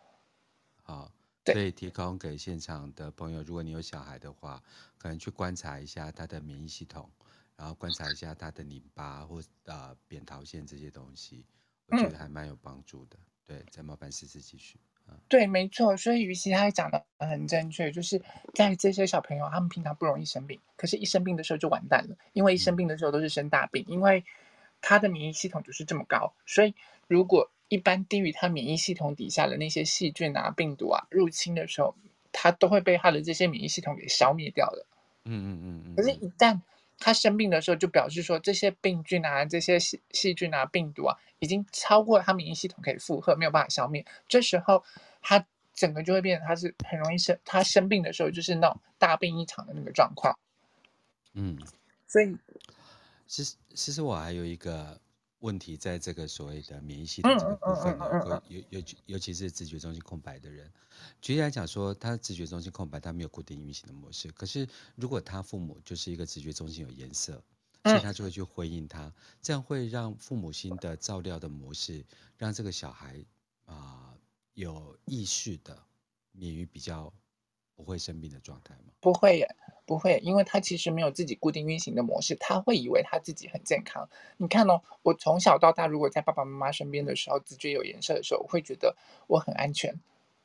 [0.82, 1.12] 好，
[1.44, 4.60] 对，可以提供给现场的朋友，如果你有小孩的话，
[4.98, 7.08] 可能去观察一下他的免疫系统，
[7.56, 11.46] 然后观察一下他的淋巴或呃扁桃腺这些东西。
[11.86, 14.80] 我觉得还蛮有帮助的，嗯、对，再麻烦思思继续。
[15.28, 18.22] 对，没错，所以于琦他讲的很正确，就是
[18.54, 24.24] 在这些小朋友，他们平常不容易生病，可是一生病的时候就完蛋了，因为一生病的时候都是生大病，嗯、因为
[24.82, 26.74] 他的免疫系统就是这么高，所以
[27.08, 31.96] 如果一般低于他免疫系统底下的那些细菌啊、病毒啊入侵的时候，
[32.32, 34.86] 他都会被他的这些免疫系统给消灭掉的。
[35.26, 36.62] 嗯嗯嗯可是，一旦
[36.98, 44.06] 他生病的时候，就表示说这些病菌啊、这些细细菌啊、病毒啊，已经超过他免疫系统可以负荷，没有办法消灭。
[44.28, 44.84] 这时候，
[45.22, 47.38] 他整个就会变成他是很容易生。
[47.46, 50.40] 他生病的时候，就是那种大病一场的那个状况。
[51.34, 51.58] 嗯，
[52.08, 52.36] 所以，
[53.30, 55.00] 其实其实我还有一个。
[55.42, 60.70] 问题在这个所谓的免疫系统这个部分呢，尤尤尤其是直觉中心空白的人，
[61.22, 64.30] 举例来讲说，他直觉中心空白，他没有固定运行的模式。
[64.34, 67.42] 可是如果他父母就是一个直觉中心有颜色，
[67.86, 72.06] 所以他就会去回应他，这样会让父母心的照料的模式，
[72.38, 73.24] 让这个小孩
[73.64, 74.18] 啊、呃、
[74.56, 75.82] 有意识的
[76.34, 77.14] 免于比较
[77.80, 78.92] 不会生病的状态吗？
[79.00, 79.56] 不会耶。
[79.86, 84.08] 不会，因为他其实没有自己固定运行的模式，他会以为他自己很健康。
[84.38, 88.96] 你看哦，我从小到大，如果在爸爸妈妈身边的时候，直觉有颜色的时候，我会觉得
[89.28, 90.00] 我很安全，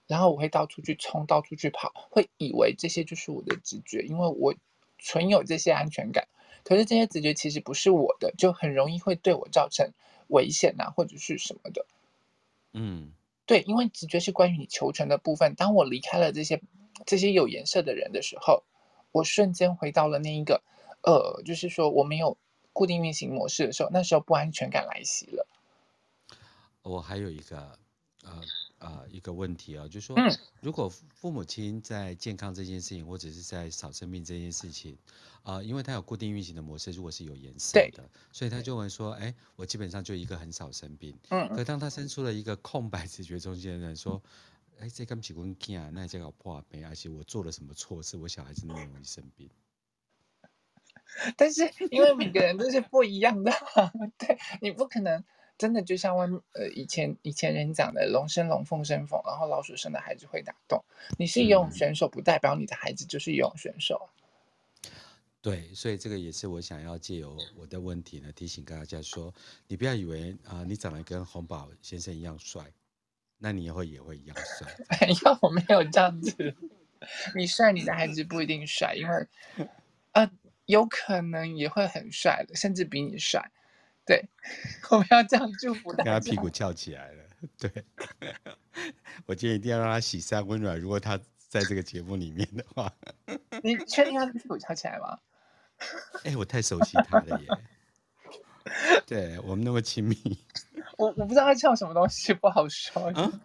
[0.06, 4.54] 然后我会到处去冲，到处去跑，会以为这些就是我的直觉，因为我
[4.98, 6.26] 存有这些安全感。
[6.62, 9.90] 可是这些直觉其实不是我的，就很容易会对我造成
[10.28, 11.84] 危险啊，或者是什么的。
[12.72, 13.12] 嗯，
[13.44, 15.54] 对，因为直觉是关于你求存的部分。
[15.54, 16.62] 当我离开了这些
[17.06, 18.62] 这些有颜色的人的时候。
[19.12, 20.60] 我瞬间回到了那一个，
[21.02, 22.36] 呃，就是说我没有
[22.72, 25.46] 固定运行模式的时候，那时候不安全感来袭了。
[26.82, 27.78] 我还有一个，
[28.24, 28.40] 呃
[28.80, 30.16] 呃，一个问题啊，就是说，
[30.60, 34.98] 如果父母亲在健康这件事情，或者是在少生病这件事情，
[35.44, 38.02] 啊、呃，因为他有固定运行的模式，如果是有颜色的，
[38.32, 41.16] 所以他就会说，哎，我基本上就一个很少生病。
[41.28, 41.48] 嗯。
[41.50, 44.20] 可当他生出了一个空白 直觉中间的人说。
[44.80, 45.90] 哎，这跟几公斤啊？
[45.92, 48.16] 那这个破病，而且我做了什么错事？
[48.16, 49.48] 我小孩子那么容易生病。
[51.36, 53.52] 但是因为每个人都是不一样的，
[54.18, 55.22] 对，你不可能
[55.56, 60.84] 真的就像外呃以前以前人讲的“龙生龙，凤生凤”，然后老鼠生的孩子会打洞。
[61.18, 64.08] 你是游泳选手，不代表你的孩子就是游泳选手。
[64.82, 64.90] 嗯。
[65.40, 69.32] 对，所以这个也是我想要借由我的问题呢，提醒大家说，
[69.68, 72.72] 你不要以为啊、呃，你长得跟洪宝先生一样帅。
[73.38, 74.68] 那你以后也会一样帅？
[75.00, 76.54] 没有，我没有这样子。
[77.34, 79.28] 你帅，你的孩子不一定帅，因为，
[80.12, 80.30] 呃，
[80.66, 83.50] 有可能也会很帅的，甚至比你帅。
[84.06, 84.28] 对，
[84.90, 86.04] 我们要这样祝福他。
[86.04, 87.24] 他屁股翘起来了。
[87.58, 87.70] 对，
[89.26, 90.78] 我今天一定要让他喜三温暖。
[90.78, 92.90] 如果他在这个节目里面的话，
[93.62, 95.18] 你确定他屁股翘起来吗？
[96.22, 97.48] 哎、欸，我太熟悉他了耶。
[99.06, 100.16] 对，我们那么亲密。
[100.98, 103.12] 我我不知道他唱什么东西，不好说。
[103.16, 103.40] 嗯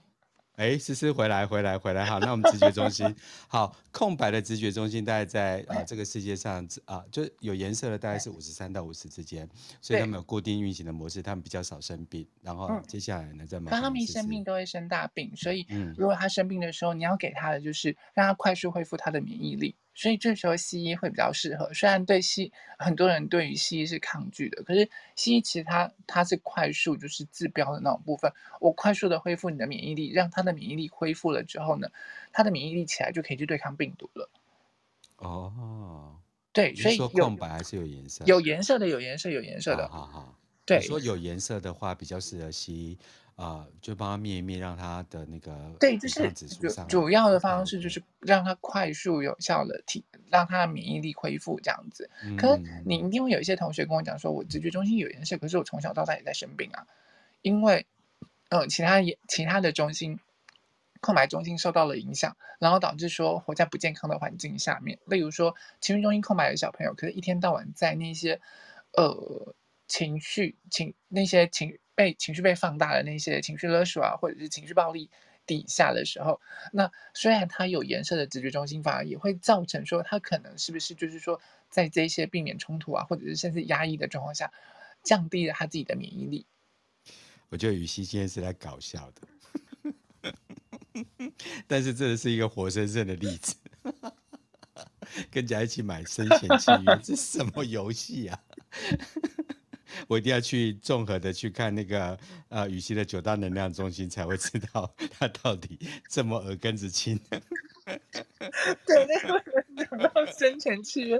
[0.55, 3.15] 哎，思思回来，回来，回来，好，那我们直觉中心，
[3.47, 9.47] 好，空白的直觉中心大概在啊、呃、这个世界上啊，就有颜色的大概是五十三到五十之间，
[9.81, 12.27] 所以他们有固定运行的模式，他们比较少生病。
[12.41, 19.77] 然后接下来呢，在某他们一生病都会生大病，所以如果他生病的时候，你要给他的就是让他快速恢复他的免疫力。
[19.99, 28.31] 所以这时候西医会比较适合，虽然对西很多人对于西医是抗拒的，可是西医其实它它是快速就是治标的那种部分，
[28.61, 31.89] 我快速的恢复你的免疫力，让他的免疫力恢复了之后呢，
[32.31, 34.29] 他的免疫力起来就可以去对抗病毒了。
[35.17, 36.15] 哦，
[36.53, 42.97] 对，所以说空白还是有颜色，有颜色的，有颜色，有颜色的，好好，对，说有颜色的话比较适合西医。
[43.39, 52.09] 啊、呃，就帮他灭一灭，让他的那个对，就是主主要的方式就是让他快速有效的体，让他的免疫力恢复这样子。
[52.25, 56.85] 嗯、可是你一定会有一些同学跟我讲说，我直觉中心有件事，可是我从小到大也在生病啊，
[57.41, 57.87] 因为
[58.49, 60.19] 呃其他也其他的中心
[60.99, 64.99] 空白中心受到了影响，然后导致说活在不健康的环境下面。
[65.05, 68.41] 例如说情绪中心空白的小朋友，可是一天到晚在那些
[68.91, 69.55] 呃
[69.89, 71.77] 情绪情那些情。
[71.99, 75.09] 被情绪被放大的那些情绪勒索啊，或者是情绪暴力
[75.45, 76.39] 底下的时候，
[76.71, 84.49] 那虽然他有颜色的直觉中心，反而也会造成说他可能是不是就是说在这些避免冲突啊，或者是甚至压抑的状况下，
[85.03, 86.45] 降低了他自己的免疫力。
[87.49, 89.93] 我觉得雨熙今天是来搞笑的，
[91.67, 93.57] 但是这是一个活生生的例子，
[95.29, 98.41] 跟家一起买生前契约，这是什么游戏啊？
[100.07, 102.17] 我一定要去综合的去看那个
[102.49, 107.19] 呃予晞的九大能量中心，才会知道他到底这么耳根子清。
[108.85, 111.19] 对，那个人讲到生前契约，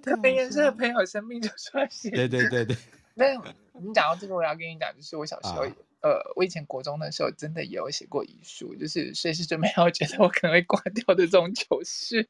[0.00, 2.10] 特别颜色的朋友生命就出现。
[2.10, 2.76] 对对对对。
[3.14, 3.32] 那
[3.72, 12.28] 你讲到这个，我要跟你讲，就是我小时候，啊、呃，我以前国中的时候，真的也有写过遗书，就是随时准备要觉得我可能会挂掉的这种糗事。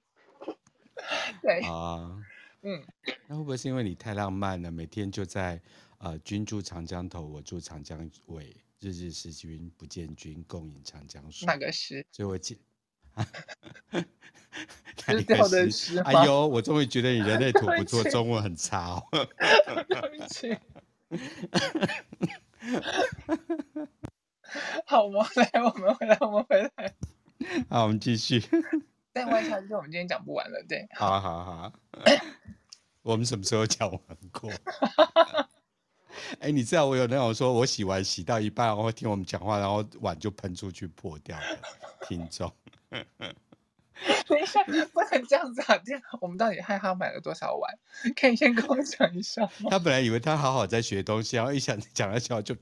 [1.42, 2.22] 对啊。
[2.66, 2.82] 嗯，
[3.28, 4.72] 那会不会是因为你太浪漫了？
[4.72, 5.62] 每天就在，
[5.98, 11.46] 呃，君住长江头，我住长江尾，日日思君不见君，共饮长江水。
[11.46, 12.04] 那个诗？
[12.10, 12.58] 所以我记，
[14.98, 16.00] 失掉的诗。
[16.00, 19.06] 哎呦，我终于觉得你人类土不错，中文很差哦。
[19.88, 20.58] 对不起。
[24.86, 26.70] 好，我们来，我们回来，我们回来。
[27.68, 28.42] 好，我们继续。
[29.12, 30.88] 但外差就是我们今天讲不完了，对。
[30.96, 31.72] 好啊，好啊，好啊。
[33.06, 34.00] 我们什么时候讲完
[34.32, 34.50] 过？
[36.40, 41.58] 哎、你知道我有那种说，我洗完洗到一半，然后听我们讲话，然后碗就喷出去破掉的
[42.08, 42.52] 听众。
[44.28, 45.78] 等一下，不能这样子啊！
[45.84, 47.78] 这样我们到底害他买了多少碗？
[48.14, 49.70] 可以先跟我讲一下吗？
[49.70, 52.54] 他本来以为他好好在学东西，然后一想讲了笑就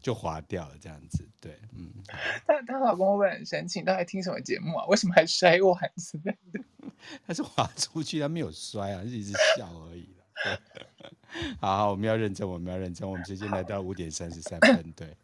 [0.00, 1.26] 就滑掉了，这样子。
[1.40, 1.92] 对，嗯。
[2.46, 3.78] 他他老公会不会很生气？
[3.80, 4.84] 你到底听什么节目啊？
[4.86, 6.60] 为什么还摔碗之类的？
[7.26, 10.08] 他是滑出去，他没有摔啊，一直笑而已。
[11.60, 13.08] 好好，我们要认真，我们要认真。
[13.08, 15.16] 我们直接来到五点三十三分，对。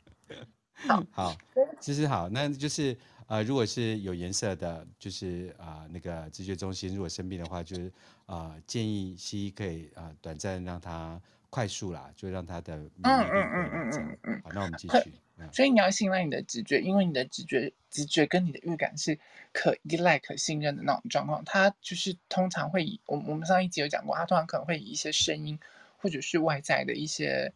[0.87, 1.37] 好，好，
[1.79, 2.97] 其实好，那就是
[3.31, 7.87] 呃，如果是有颜色的，就是啊、呃，那个直觉中心，如果生病的话，就是
[8.27, 14.41] 啊、呃，建议西医可以啊、呃，短暂让他快速啦，就让他的嗯嗯嗯嗯嗯嗯。
[14.43, 15.15] 好，那我们继续。
[15.53, 19.17] 所以你要信赖你的直觉，因为你的直觉、直觉跟你的预感是
[19.53, 21.45] 可依赖、可信任的那种状况。
[21.45, 25.57] 它就是通常会以我我们上一集有讲过，它通常可能会以一些声音，
[25.99, 27.53] 或者是外在的一些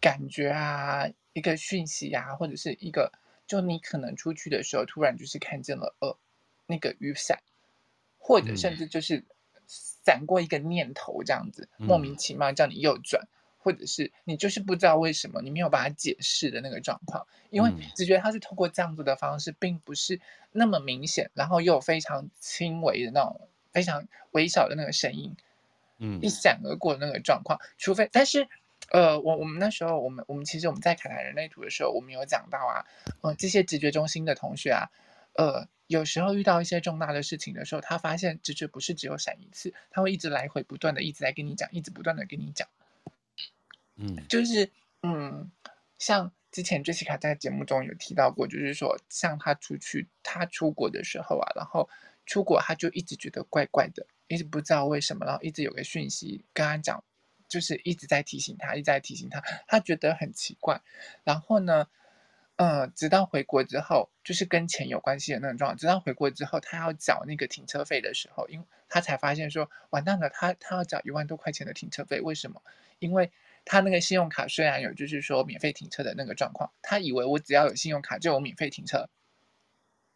[0.00, 3.12] 感觉啊，一个讯息啊，或者是一个，
[3.46, 6.16] 就你可能出去的时候，突然就是看见了呃
[6.66, 7.40] 那个雨伞，
[8.18, 9.24] 或者甚至就是
[9.68, 13.26] 闪过一个念头这样子，莫名其妙叫你右转。
[13.58, 20.20] 或者是你就是不知道为什么你没有把它解释的那个状况，因为直觉它是通过这样子的方式，并不是
[20.52, 25.34] 那么明显，然后又有非常轻微的那种非常微小的那个声音，
[25.98, 27.58] 嗯，一闪而过的那个状况。
[27.76, 28.46] 除非，但是，
[28.92, 32.86] 呃，我我们那时候，我们我们其实我们在凯谈人类图的时候，我们有讲到啊，
[33.22, 34.90] 呃，这些直觉中心的同学啊，
[35.34, 42.68] 呃，有时候遇到一些重大的事情的时候，他发现直觉不是只有闪一次，他会一直来回不断的一直在跟你讲，一直不断的跟你讲。
[43.96, 44.70] 嗯，就是
[45.02, 45.50] 嗯，
[45.98, 51.88] 像之前 Jessica 在节目中有提到过，就是说，像他出去，他出国的时候啊，然后
[52.24, 57.02] 出国他就一直觉得怪怪的，一直不知道为什么，然后一直有个讯息跟他讲，
[57.48, 60.80] 就是一直在提醒他，一直在提醒他，他觉得很奇怪。
[61.24, 61.88] 然后呢，
[62.56, 65.76] 呃，直到回国之后，就是跟钱有关系的那种状况。
[65.76, 72.62] 直到回国之后，他要缴那个停车费的时候，因他才发现说，完蛋了，他他要缴一万多块钱的停车费，为什么？
[72.98, 73.30] 因为
[73.64, 79.08] 他那个信用卡虽然有，就是说免费停车的那个状况，他以为我只要有信用卡就有免费停车。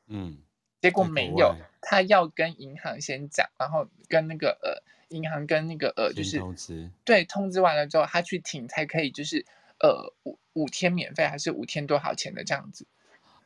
[0.07, 0.43] 嗯。
[0.83, 9.44] 结果没有，他要跟银行先讲，然后跟那个呃银行跟那个呃就是通知，对，通知完了之后，他去停才可以，就是
[9.78, 12.86] 呃五五天免费还是五天多少钱的这样子。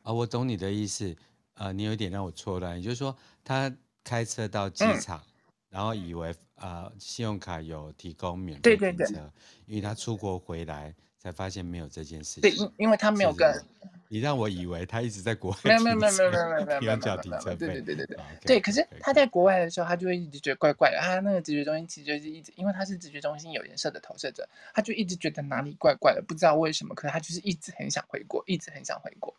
[0.03, 1.15] 啊，我懂你的意思，
[1.55, 5.31] 呃，你有一点让我错乱，也就是说他开车到机场，嗯、
[5.69, 9.07] 然后以为啊、呃、信用卡有提供免费停车，对。
[9.07, 9.21] 对对，
[9.65, 10.93] 因为他出国回来
[11.25, 12.41] 才发现没有这件事情。
[12.41, 13.51] 对，因因为他没有跟，
[14.09, 17.41] 你让我以为他一直在国外，没有没有没有没有没有没有没有没有。
[17.41, 18.17] 对对对对对对。
[18.45, 20.99] 对，可是他在国外的时候，他就会一直觉得怪怪的。
[21.01, 26.93] 他那个直觉中心其实就是一直，因为他是直觉中心有颜色的投射者，他就一直觉得哪里怪怪的，不知道为什么。
[26.93, 29.33] 可是他就是一直很想回国，一直很想回国。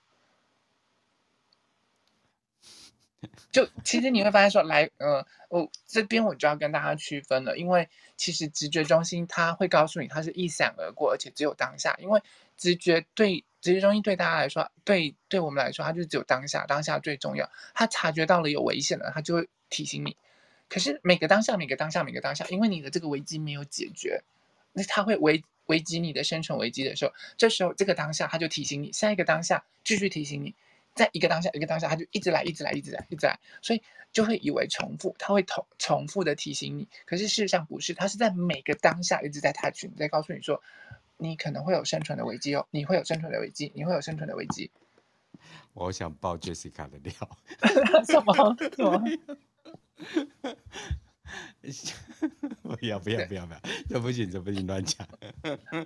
[3.50, 12.20] 就其实你会发现说，来，呃，我这边我就要跟大家区分了，因为其实直觉中心他会告诉你，它是一闪而过，而且只有当下，因为
[12.56, 13.44] 直觉对。
[13.62, 17.50] 直觉中心对大家来说，对对我们来说，它就只有当下，当下最重要。
[17.74, 20.16] 他察觉到了有危险了，他就会提醒你。
[20.68, 24.22] 可是每个当下，每个当下，每个当下，因为你的这个危机没有解决，
[24.72, 30.54] 那他会危危及你的生存危机的时候，这时候这个当下他就提醒你，下一个当下继续提醒你，
[30.96, 36.88] 在一个当下一个当下，他就一直来，一直来，一直来，一直来，所以就会以为重复，他会重重复的提醒你。
[37.04, 40.60] 可是事实上不是，他是在每个当下一直在 touch 你，在告诉你说。
[41.18, 44.70] 你可能会有生存的危机哦，你会有生存的危机，你会有生存的危机。
[45.72, 47.14] 我想爆 Jessica 的料。
[48.04, 48.34] 什么？
[48.76, 49.02] 什么？
[52.76, 55.08] 不要不要不要不要，这不行这不行乱讲。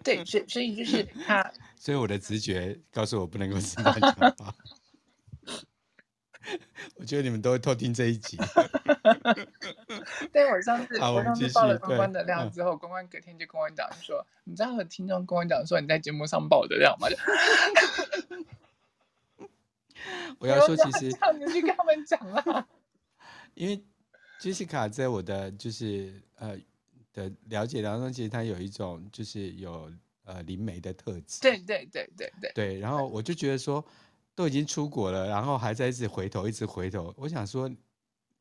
[0.03, 1.49] 对，所以所以就是他。
[1.79, 4.53] 所以我的直觉告诉我不能够乱讲话。
[6.96, 8.38] 我觉得你们都会偷听这一集。
[10.32, 17.09] 对，我上次我上次爆了关关的料之后，公关隔天就跟我讲说：“你知道有听众跟我讲说你在节目上爆的料吗？”
[20.38, 22.66] 我要说，其实你去跟他们讲啦。
[23.55, 23.82] 因为
[24.40, 26.57] Jessica 在我的就是呃
[27.12, 29.92] 的了解当中，其实她有一种就是有
[30.24, 31.40] 呃灵媒的特质。
[31.40, 32.53] 对对对对对。
[32.55, 33.84] 对，然后我就觉得说。
[34.41, 37.14] 都已经出国了，然后还在一直回头，一直回头。
[37.18, 37.70] 我想说，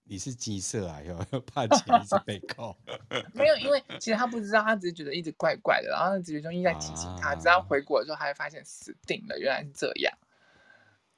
[0.05, 2.73] 你是鸡舍啊，又 怕钱一直被扣。
[3.35, 5.89] 没有，因为其实他不知道，他只是觉得一直怪怪的。
[5.89, 10.17] 然后直觉中心在提醒他，直到回国的时候，他会发现死定了，原来是这样。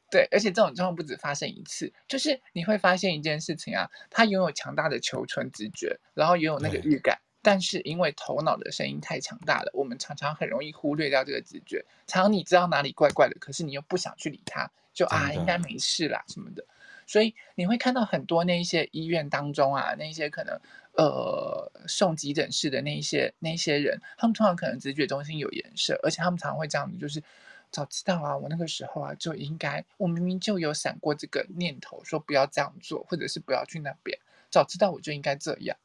[0.09, 7.19] 对，而且这种状况不止发生一次，就是你会发现一件事情啊，他拥有强大的求存直觉，然后拥有那个预感。
[7.41, 11.83] 但是因为头脑的声音太强大了，我们常常很容易忽略掉这个直觉。
[12.07, 16.63] 常常你知道哪里怪怪的，可是你又不想去理他，就啊应该没事啦什么的。
[17.07, 20.57] 所以你会看到很多那一些医院当中啊，那些可能
[20.93, 27.21] 呃送急诊室的那些那些人，他们通常可能直觉中心有颜色，而且他们常常会这样子，就是
[27.69, 34.17] 早知道啊，我那个时候啊就应该，我明明就有闪过这个念头，说不要这样做，或者是不要去那边，
[34.49, 35.75] 早知道我就应该这样。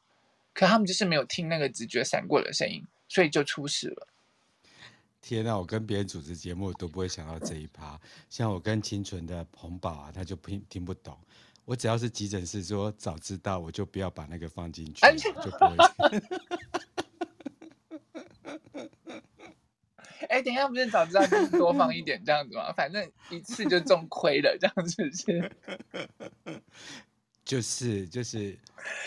[0.57, 4.09] 可他们就是没有听那个直觉闪过的声音，所以就出事了。
[5.20, 5.59] 天啊！
[5.59, 8.00] 我跟别人主持节目都不会想到这一趴。
[8.30, 11.14] 像我跟清纯的彭宝啊，他就听听不懂。
[11.66, 15.76] 我只要是急诊室说早知道，我就不要把那个放进去，就不会。
[20.28, 22.72] 哎、欸，等一下，不是早知道就多放一点这样子吗？
[22.72, 25.52] 反正一次就中亏了，这样子是。
[27.47, 28.59] 就是就是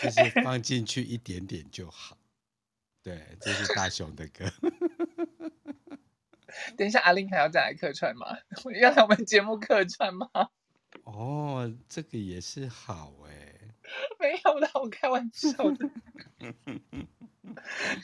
[0.02, 2.16] 就是放进去一点点就好，
[3.02, 4.50] 对，这是大雄的歌。
[6.76, 8.26] 等一下，阿玲还要再来客串吗？
[8.80, 10.28] 要来我们节目客串吗？
[11.04, 13.49] 哦，这个也是好哎、欸。
[14.18, 15.90] 没有啦，我开玩笑的。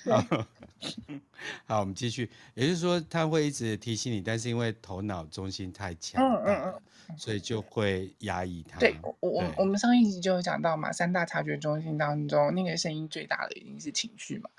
[0.04, 0.46] 好，
[1.66, 2.28] 好，我们继续。
[2.54, 6.62] 也就是说，他会一直提醒你，但是因为头脑中心太强，嗯嗯
[7.08, 8.80] 嗯，所以就会压抑他。
[8.80, 14.50] 对，我我我们上一集就有讲到嘛，三大察觉中心当中，那个声音最大的一定是情绪嘛，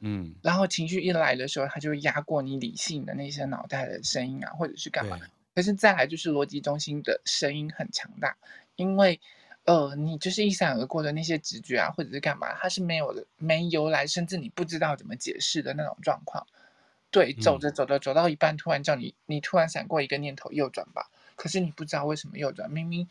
[0.00, 5.18] 嗯，然后情绪一来的时候，他就压过你理性的那些脑袋的声音啊，或者是干嘛。
[5.54, 8.36] 可是再来就是逻辑中心的声音很强大，
[8.76, 9.20] 因为。
[9.64, 16.46] 呃，你就是一闪而过的那些直觉啊，或者是干嘛，它是没有的，没由来，甚至你不知道怎么解释的那种状况。
[17.10, 21.10] 对，走着走着走到一半，突然叫你，你突然闪过一个念头，右转吧。
[21.36, 23.08] 可是你不知道为什么右转，明明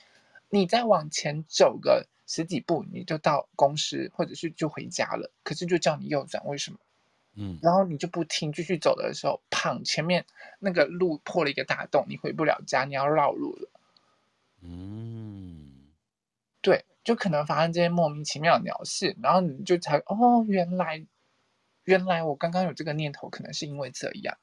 [0.49, 6.77] 你再往前走个十几步你就到公司，或者是就回家了，可是就叫你右转，为什么？
[7.35, 10.23] 嗯，然后你就不听，继续走的时候，砰，前面
[10.59, 13.69] 那个路破了一个大洞，你回不了家，你要绕路了。
[14.61, 15.62] 嗯，
[16.63, 21.05] 对，就可能发生这些莫名其妙的鸟事，然后你就才哦，原来，
[21.83, 24.35] 原来我刚刚有这个念头，可能是因为这样。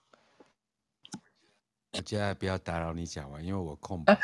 [1.94, 4.14] 我接下来不要打扰你讲完，因为我空白。
[4.14, 4.20] 啊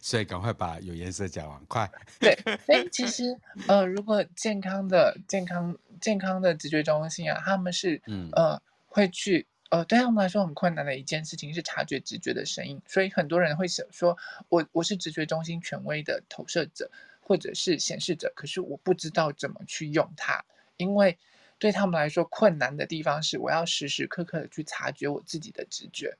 [0.00, 1.88] 所以赶快把有颜色讲完，快。
[2.18, 12.78] 对，所以其实呃，如果健康的、健康、健康的直觉中心啊，他们是嗯呃会去呃，对他们来说很困难的一件事情是察觉直觉的声音。
[12.86, 14.14] 所以很多人会想说，
[14.50, 16.90] 我我是直觉中心权威的投射者
[17.22, 20.44] 或者是显示者，可是我不知道怎么去用它，
[20.76, 21.18] 因为
[21.58, 26.18] 对他们来说困难的地方是，我要时时刻刻的去察觉我自己的直觉。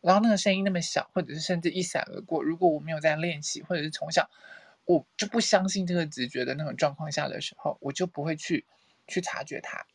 [0.00, 2.42] 然后那个声音那么小，或者是甚至一闪而过。
[2.42, 4.30] 如果我没有在练习，或者是从小
[4.86, 8.64] 我就不相信这个直觉的那种状况下的时候，我就不会去
[9.06, 9.86] 去察觉它。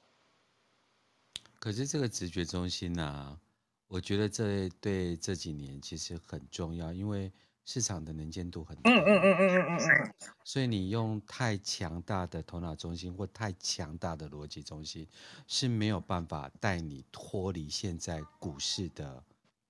[1.60, 3.40] 可是这个直觉中心呢、啊，
[3.88, 7.32] 我觉得这对这几年其实很重要，因为
[7.66, 8.90] 市场的能见度很低。
[8.90, 10.14] 嗯嗯嗯嗯嗯嗯。
[10.44, 15.08] 所以你用太强大的头脑中心或太强大的逻辑中心
[15.48, 19.24] 是没有办法带你脱离现在股市的。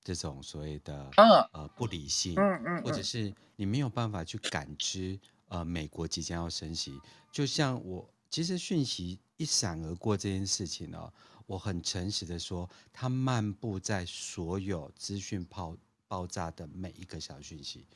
[0.03, 1.11] 这种所谓的
[1.51, 2.33] 呃不理性，
[2.81, 5.19] 或者是你没有办法去感知
[5.49, 6.97] 呃美国即将要升息，
[7.29, 11.13] 就像我其实讯息一闪而过这件事情呢、哦，
[11.47, 15.75] 我很诚实的说，他漫步在所有资讯爆
[16.07, 17.87] 爆炸的每一个小讯息。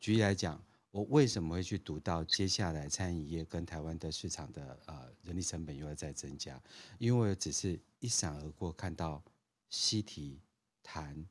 [0.00, 0.58] 举例来讲，
[0.90, 6.58] 我为什么会去读到接下来餐饮业跟台湾的市场的呃人力成本又要再增加？
[6.98, 9.22] 因为我只是一闪而过看到
[9.68, 10.40] 西提
[10.82, 11.26] 谈。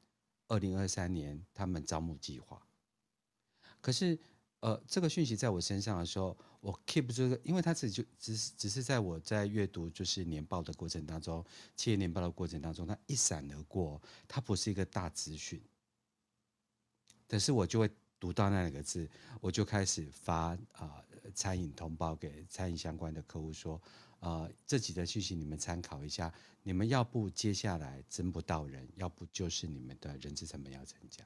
[0.48, 2.62] 二零二三年，他们招募计划。
[3.80, 4.20] 可是，
[4.62, 11.43] 呃，这个讯息在我身上的时候，我 keep 住这个，因为它只就只是只是在我在阅读就是年报的过程当中，
[11.76, 15.62] 企业年报的过程当中，它一闪而过，它不是一个大资讯。
[17.28, 17.89] 可是我就会
[18.20, 19.09] 读到那两个字，
[19.39, 23.82] 我就开始发啊、呃、餐饮通报给餐饮相关的客户说。
[24.20, 26.32] 呃，这几则讯息你们参考一下。
[26.62, 31.26] 你们要不接下来征不到人，要不就是你们的人资成本要增加。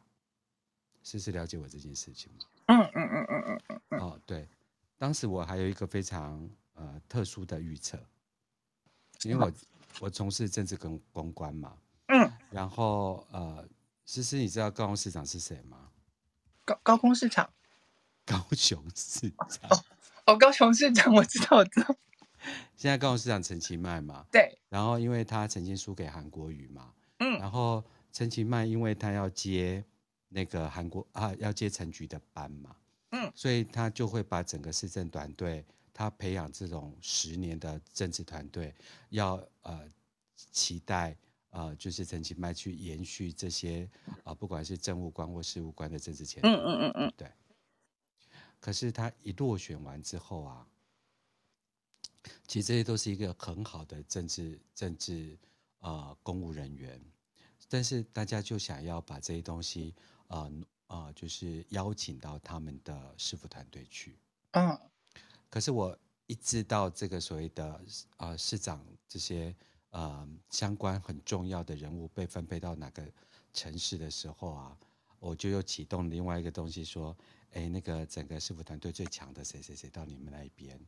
[1.06, 2.40] 是不是了解我这件事情吗？
[2.66, 4.00] 嗯嗯嗯嗯嗯嗯。
[4.00, 4.50] 哦，对，
[4.98, 8.04] 当时我还有一个非常呃特殊的预测，
[9.22, 9.54] 因为我
[10.00, 11.78] 我从事政治跟公关嘛。
[12.08, 12.32] 嗯。
[12.50, 13.64] 然后呃，
[14.04, 15.92] 思思，你知道高雄市长是谁吗？
[16.66, 17.48] 高高雄市长。
[18.26, 19.70] 高雄市长。
[19.70, 19.86] 哦
[20.26, 21.96] 哦，高雄市长，我知道，我知道。
[22.76, 29.86] 现在高雄市长陈其迈嘛，对，然后因为他曾经输给韩国瑜嘛，嗯，然后陈其迈因为他要接
[30.36, 32.76] 那个韩国啊，要接陈菊的班嘛，
[33.12, 38.76] 嗯，所以他就会把整个市政团队，他培养这种十年的政治团队，
[39.12, 39.90] 要呃
[40.36, 41.16] 期待
[41.52, 47.32] 呃就是陈其迈去延续这些啊、呃，不管是政务官或事务官的政治前途，嗯嗯嗯嗯，对。
[48.60, 50.68] 可是他一落选完之后啊。
[52.48, 55.38] 其实这些都是一个很好的政治政治
[55.80, 57.00] 呃公务人员，
[57.70, 59.94] 但是大家就想要把这些东西
[60.28, 60.52] 呃
[60.88, 64.18] 呃就是邀请到他们的师傅团队去。
[64.52, 64.80] 嗯，
[65.50, 65.98] 可是我
[66.28, 67.82] 一知道这个所谓的
[68.18, 69.56] 呃市长这些
[69.90, 73.06] 呃相关很重要的人物被分配到哪个
[73.54, 74.78] 城市的时候啊，
[75.20, 77.16] 我就又启动另外一个东西说，
[77.52, 80.80] 哎，那个整个师傅团队最强的谁谁谁到你们那一边。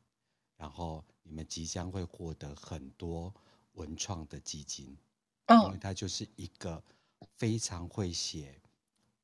[0.58, 3.32] 然后你们即将会获得很多
[3.74, 4.98] 文创的基金，
[5.48, 6.84] 因为他就是一个
[7.36, 8.60] 非常会写，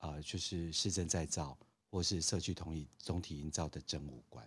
[0.04, 1.58] 呃，就是市政再造
[1.90, 4.46] 或是社区统一总体营造的政务官。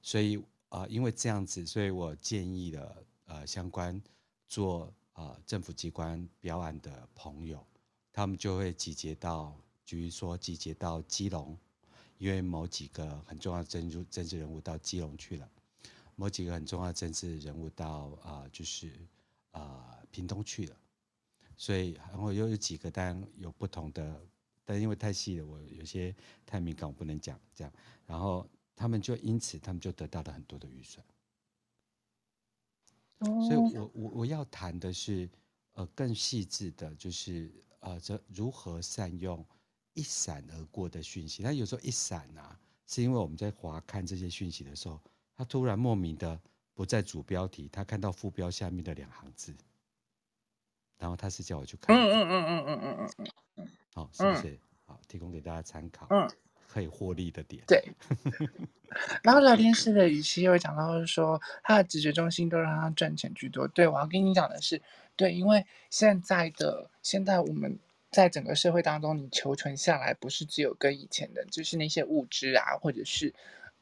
[0.00, 4.02] 所以啊、因为这样子，所以我建议了呃相关
[4.48, 7.64] 做呃政府机关标案的朋友，
[8.10, 9.54] 他们就会集结到，
[9.84, 11.56] 比如说集结到基隆。
[12.16, 15.50] 因为某几个很重要的政治政治人物到基隆去了，
[16.16, 18.90] 某几个很重要的政治人物到啊、就是
[19.50, 20.76] 啊、屏东去了，
[21.56, 24.20] 所以然后又有几个，当然有不同的，
[24.64, 27.72] 但因为太细了，我有些太敏感，我不能讲这样。
[28.06, 31.04] 然后他们就因此，他们就得到了很多的预算。
[33.20, 35.28] 所以我我我要谈的是，
[35.72, 37.50] 呃，更细致的，就是
[37.80, 39.44] 呃，这如何善用。
[39.96, 45.00] 一闪而过的讯息，但有时候一闪啊，是因为我们在滑看这些讯息的时候，
[45.36, 46.36] 他突然莫名的
[46.74, 49.54] 不在主标题，他看到副标下面的两行字，
[50.98, 51.96] 然后他是叫我去看。
[51.96, 53.68] 嗯嗯嗯嗯嗯嗯嗯嗯。
[53.92, 54.58] 好，是不是？
[54.86, 56.06] 好，提供给大家参考。
[56.10, 56.28] 嗯。
[56.66, 57.62] 可以获利的点。
[57.68, 57.84] 对。
[59.22, 63.66] 然后聊天室的语气又讲到说，他的直觉中心都让他赚钱居多。
[63.68, 64.80] 对，我要跟你讲的是，
[65.16, 67.78] 对，因为现在的现在我们
[68.10, 73.34] 在整个社会当中，你求存下来不是只有跟以前的，就是那些物质啊，或者是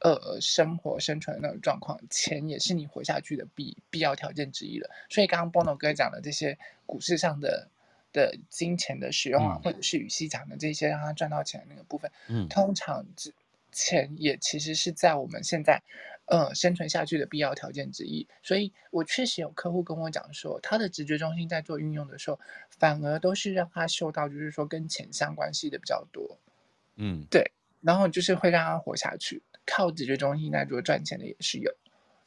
[0.03, 4.87] 呃生活生存的那种状况，钱也是你活下去的必必要条件之一了。
[5.09, 7.69] 所以刚刚 Bono 哥讲的这些股市上的
[8.11, 13.33] 的金钱的使用啊，嗯、或者是羽西讲的这些让他赚到钱的那个部分，嗯，通常只。
[13.75, 15.81] 钱也其实是在我们现在，
[16.27, 18.27] 呃，生存下去的必要条件之一。
[18.43, 22.39] 所以我确实有客户跟我讲说，他的直觉中心在做运用的时候，
[22.69, 26.37] 反而都是让他受到，就是说跟钱相关系的比较多。
[26.97, 27.51] 嗯，对。
[27.81, 31.71] 然后就是会让他活下去，靠直觉中心在做赚钱的也是有。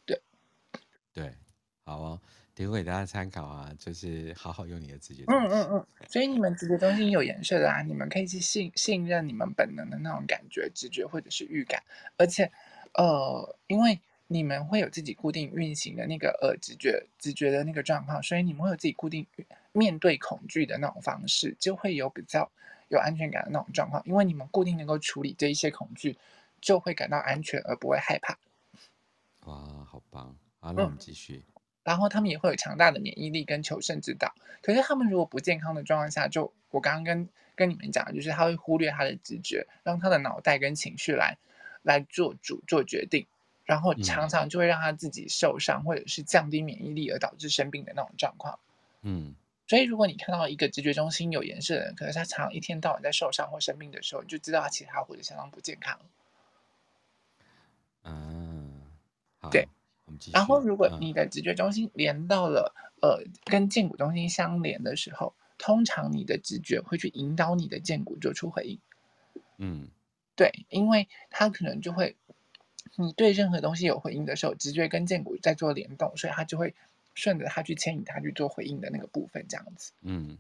[0.05, 0.21] 对，
[1.13, 1.35] 对，
[1.85, 2.21] 好哦。
[2.55, 5.25] 提供给大家参考啊，就是好好用你的直觉。
[5.27, 11.83] 嗯嗯嗯，所以你们直觉中心有颜色的啊，你们可以去信信任你们本能的那种感觉、直觉或者是预感，
[12.17, 12.51] 而且，
[12.95, 19.27] 呃，因为你们会有自己固定运行的那个呃直觉直觉的那个状况，所以你们会有自己固定
[19.73, 22.51] 面对恐惧的那种方式，就会有比较
[22.89, 26.17] 有安全感的那种状况，因为你们固定能够处理这一些恐惧，
[26.61, 28.39] 就会感到安全而不会害怕。
[29.45, 30.37] 哇，好棒！
[30.61, 31.45] 好，那我们继续。
[31.49, 31.53] 嗯
[31.87, 34.35] 然后他们也会有强大的免疫力跟求胜之道。
[34.61, 41.39] 可是他们如果不健康的状况下，就我刚刚跟跟你们讲，就是他会忽略他的直觉，让他的脑袋跟情绪来
[41.83, 43.29] 来做主做决定，
[43.65, 48.59] 然后常常就会让他自己受伤，或者是降低免疫力而导致生病的那种状况。
[49.03, 49.37] 嗯，
[49.69, 55.97] 所以如果你看到一个直觉中心有颜色的人，可是他常常一天到晚在受伤或生病的时候，你就知道他其他活得相当不健康。
[58.07, 58.71] 嗯，
[59.41, 59.51] 好。
[59.51, 59.69] 对。
[60.33, 68.79] 然后，如果你的直觉中心连到了、嗯、呃跟荐骨中心相连的时候，通常你的直觉会去引导你的荐骨做出回应。
[69.59, 69.89] 嗯，
[70.37, 72.17] 对，因为它可能就会，
[72.95, 76.73] 你对任何东西有回应的时候，直觉跟荐骨在做联动，所以它就会
[77.15, 79.91] 顺着它去牵引它去做回应的那个部分，这样子。
[80.03, 80.39] 嗯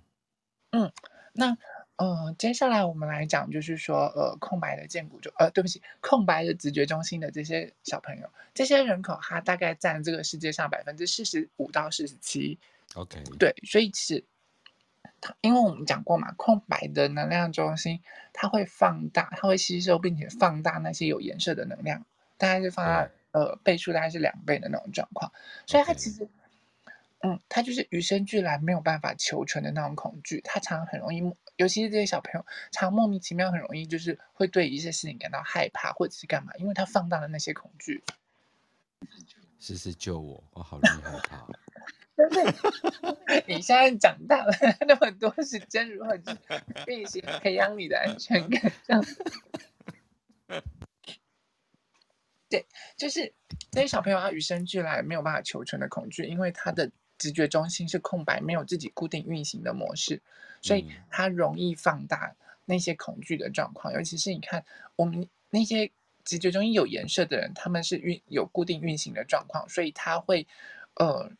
[0.70, 0.92] 嗯，
[1.32, 1.58] 那。
[1.96, 12.58] 嗯、呃，接下来我们来讲，就是说，呃，空白的建骨就，呃，对不起，空白的直觉中心的这些小朋友，这些人口，他大概占这个世界上百分之四十五到四十七。
[12.94, 14.24] OK，对，所以其实，
[15.40, 22.04] 因为我们讲过嘛，空白的能量中心，它会放大，它会吸收并且放大那些有颜色的能量，
[22.36, 25.32] 大概是放大，呃，倍数大概是两倍的那种状况，
[25.66, 26.28] 所以它其实。
[27.20, 31.22] 嗯，他就是与生俱来没有办法求存的那种恐惧，他常常很容易，
[31.56, 38.02] 尤其是这些小朋友，常莫名其妙很容易就是会对一些事情感到害怕或者是干嘛，因为他放大了那些恐惧。
[39.58, 41.46] 试试救我，我好容易害怕。
[43.46, 44.52] 你现在长大了，
[44.86, 46.24] 那么多时间如何去
[46.86, 48.72] 运行培养你的安全感？
[48.86, 49.04] 这样。
[52.48, 52.64] 对，
[52.96, 53.32] 就是
[53.70, 56.90] 这些小朋友，他与生俱来没有办法求存的恐惧，因为他的。
[57.18, 60.20] 直觉中心是空白，没有自己固定运行的模式，
[60.62, 62.34] 所以它容易放大
[62.64, 63.92] 那些恐惧的状况。
[63.94, 64.64] 尤其是你看，
[64.96, 65.90] 我们那些
[66.24, 70.46] 直觉中心有颜色的人，他们是运有固定运行的状况，所以他会，
[70.94, 71.30] 呃，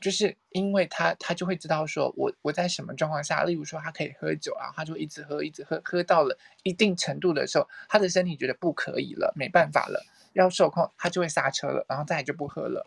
[0.00, 12.86] 就是因为他他就会知道说我我在什么状况下，例如说他可以喝酒啊，他就一直喝，一直喝，喝到了一定程度的时候，他的身体觉得不可以了，没办法了，要受控，他就会刹车了，然后再来就不喝了。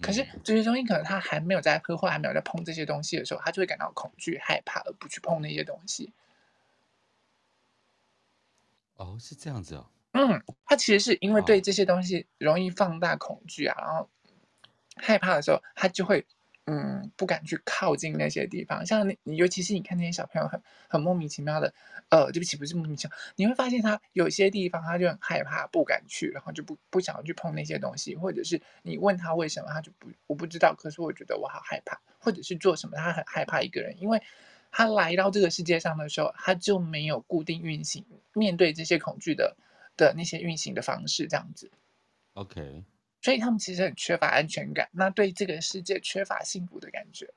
[0.00, 6.12] 可是这些东西可能他还没有在喝或还没有在碰这些东西的时候，他就会感到恐惧、害怕，而不去碰那些东西。
[8.96, 9.86] 哦，是这样子哦。
[10.12, 14.08] 嗯，他其实是因为对这些东西容易放大恐惧啊，然后
[14.96, 16.26] 害怕的时候，他就会。
[16.72, 21.74] 嗯，不敢去靠近那些地方，像你，尤其是你看那些小朋友很很莫名其妙的，
[22.10, 34.22] 呃，对不起，不是莫名其妙，你会发现他有些地方他就很害怕，不敢去，然后就不不想要去碰那些东西，或者是你问他为什么，他就不我不知道，可是我觉得我好害怕，或者是做什么他很害怕一个人，因为
[34.70, 39.56] 他来到这个世界上的时候，他就没有固定运行面对这些恐惧的
[39.96, 41.68] 的那些运行的方式，这样子。
[42.34, 42.84] OK。
[43.22, 47.30] 所以他们其实很缺乏安全感，那对这个世界缺乏幸福的感觉。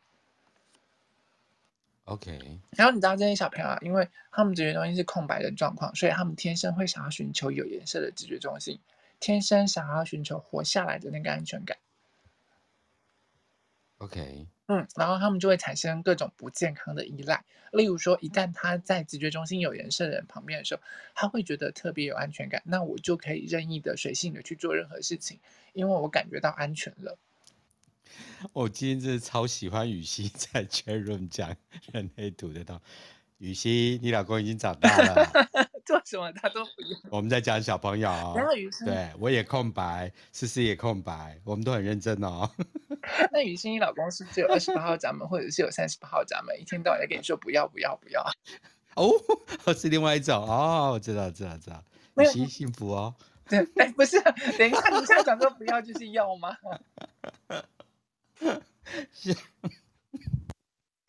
[2.05, 8.79] OK，然后你知道这些小朋友啊，因为他们直觉中心是空白的状况，所以他们天生会想要寻求有颜色的直觉中心，
[9.19, 11.77] 天生想要寻求活下来的那个安全感。
[13.99, 14.47] OK。
[14.67, 20.81] 嗯，然后他们就会产生各种不健康的依赖，例如说，一旦他在直觉中心有颜色的人旁边的时候，
[21.15, 25.39] 他会觉得特别有安全感，那我就可以任意的、随性的去做任何事情，
[25.73, 27.17] 因为我感觉到安全了。
[28.53, 31.55] 我今天真的超喜欢雨熙 在 c h a r o o m 讲
[31.91, 32.81] 人类图的道，
[33.39, 35.72] 语熙，你老公已经长大了。
[35.85, 36.97] 做什么他都不要。
[37.09, 38.33] 我们在讲小朋友啊、哦，
[38.85, 42.49] 对，我也空白，思思也空白，我们都很认真哦。
[43.31, 48.25] 那雨欣，你老公是不是有二十八号闸门，或者是有三十八号闸门，一天到晚在跟你说不要不要不要？
[48.95, 49.11] 哦，
[49.75, 51.83] 是另外一种哦，我知道知道知道，
[52.15, 53.13] 雨欣幸福哦。
[53.49, 54.21] 对，哎，不是，
[54.57, 56.55] 等一下，你现在讲说不要就是要吗？
[59.11, 59.35] 是。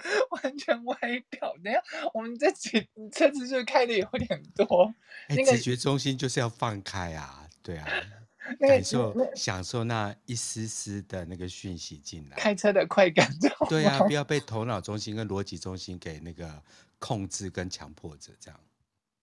[0.42, 0.96] 完全歪
[1.30, 1.54] 掉！
[1.62, 1.82] 等下，
[2.12, 4.92] 我们这几车子就开的有点多。
[5.28, 7.86] 哎、那个，直觉中心就是要放开啊，对啊，
[8.60, 13.30] 那个、感受、那个、享受那一丝丝的那个讯息进来，开车的快感。
[13.68, 16.62] 对啊，不要被头脑中心跟逻辑中心给那个
[16.98, 18.60] 控制跟强迫着，这样。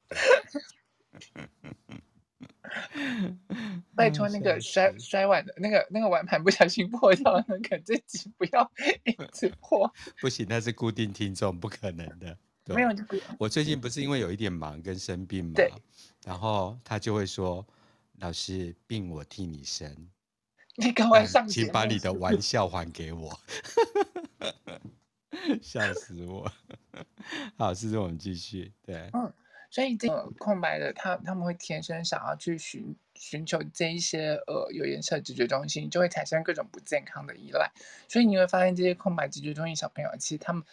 [3.95, 8.71] 拜托那个摔摔碗的那个那个碗盘不小心破掉了，那个自己不要
[9.05, 9.91] 一直破。
[10.19, 12.37] 不行，那是固定听众，不可能的。
[12.67, 12.89] 没有。
[13.37, 15.53] 我最近不是因为有一点忙跟生病嘛，
[16.25, 17.65] 然后他就会说
[18.19, 20.09] ：“老师，病我替你生，
[20.77, 23.37] 你赶快上，请把你的玩笑还给我。”
[25.61, 26.49] 笑死我！
[27.57, 28.71] 好，试试我们继续。
[28.85, 29.33] 对，嗯。
[29.71, 37.71] 所以这个空白的他他们会天生想要去寻寻求这一些呃有颜色的直觉中心，就会产生各种不健康的依赖。
[38.09, 40.63] 所以你会发现这些空白直觉中心小朋友，其实他们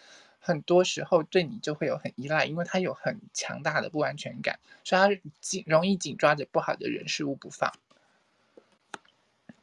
[0.40, 7.72] 很多时候对你就会有很依赖，因为他有很强大的不安全感，所以他紧容易紧抓着不好的人事物不放。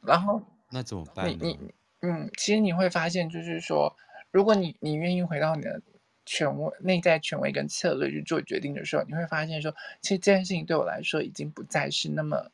[0.00, 1.28] 然后那怎么办？
[1.28, 3.94] 你你嗯，其实你会发现，就是说，
[4.30, 5.82] 如果你你愿意回到你的。
[6.26, 12.50] 权威、内在权威跟策略去做决定的时候，你会发现说，其实这件事情对我来说已经不再是那么，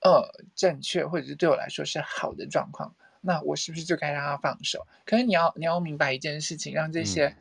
[0.00, 0.26] 呃，
[0.56, 2.94] 正确，或者是对我来说是好的状况。
[3.20, 4.86] 那我是不是就该让他放手？
[5.04, 7.36] 可是你要你要明白一件事情，让这些，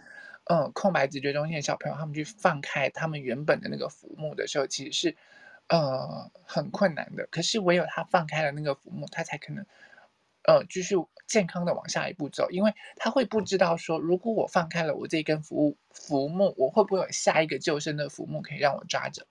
[0.46, 5.16] 呃，空白直觉中心的小朋友他们去放开他们原本的那个浮木的时候，其实是，
[5.70, 7.28] 呃，很困难的。
[7.32, 9.66] 可是唯有他放开了那个浮木，他才可能。
[10.46, 10.96] 呃，继续
[11.28, 19.26] 健康的往下一步走，因为他会不知道说，如果我放开了我这根浮浮木，我会不会有下一个救生的浮木可以让我抓着？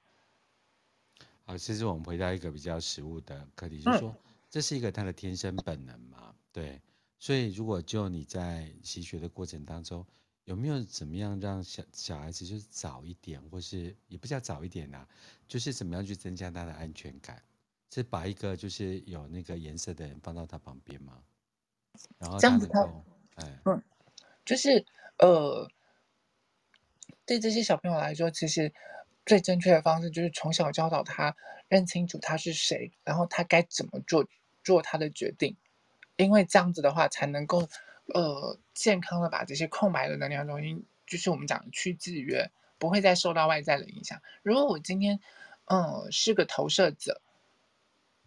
[1.44, 4.16] 好，其实我们回到一个比较实务的课题，就是说，嗯、
[4.48, 6.80] 这是一个他的天生本能嘛，对。
[7.18, 10.04] 所以，如果就你在习学的过程当中，
[10.44, 15.08] 有没有怎么样让小小孩子就是早一点，或是也不叫早一点呐、啊，
[15.46, 17.40] 就是怎么样去增加他的安全感？
[17.94, 21.22] 是把一个就是有那个颜色的人放到他旁边吗？
[22.18, 22.80] 然后这样子他，
[23.34, 23.82] 哎，嗯，
[24.46, 24.86] 就是
[25.18, 25.68] 呃，
[27.26, 28.72] 对这些小朋友来说，其实
[29.26, 31.36] 最正确的方式就是从小教导他
[31.68, 34.26] 认清楚他是谁，然后他该怎么做
[34.64, 35.54] 做他的决定，
[36.16, 37.68] 因为这样子的话才能够
[38.14, 44.22] 呃健康的把这些空白的能量中心，就是我们讲的去制约，不会再受到外在的影响。
[44.42, 45.20] 如果我今天
[45.66, 47.20] 嗯、呃、是个投射者。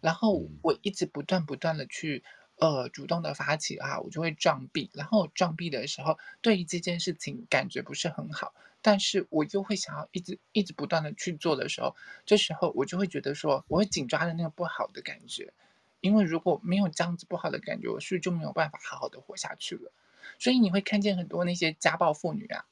[0.06, 2.22] 然后我一直不断不断的去，
[2.60, 4.88] 呃，主动的发起啊，我就会撞壁。
[4.94, 15.52] 然后撞壁的时候，对于这件事情感觉不是很好，但是我又会想要一直一直不断的去做的时候，这时候我就会觉得说，我会紧抓着那个不好的感觉，
[16.00, 19.90] 因为如果没有这样子不好的感觉，我是不是就没有办法好好的活下去了。
[20.38, 22.64] 所以你会看见很多那些家暴妇女啊，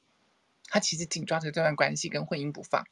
[0.69, 2.87] 她其实紧抓着这段关系跟婚姻不放，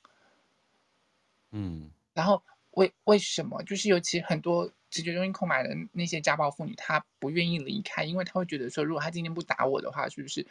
[1.51, 2.43] 嗯，然后。
[2.75, 3.61] 为为什么？
[3.63, 10.45] 就是尤其很多直觉中心空白的那些家暴妇女，她不愿意离开，因为她会觉得说，如果她今天不打我的话，是不是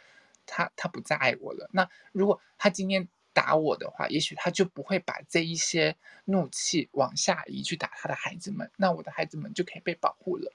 [0.45, 1.69] 她她不再爱我了？
[1.73, 5.95] 那如果她今天打我的话，也许她就不会把这一些
[6.25, 10.51] 怒气往下移去打她的孩子们，那我的孩子们就可以被保护了。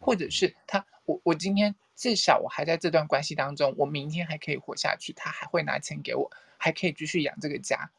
[0.00, 7.90] 或者是她，我我今天至少我还在这段关系当中，我明天还可以活下去，她还会拿钱给我，还可以继续养这个家。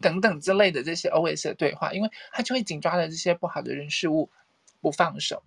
[0.00, 4.28] 等等之类的这些 OS 的对话，因为他就会紧抓着这些不好的人事物
[4.80, 5.42] 不放手，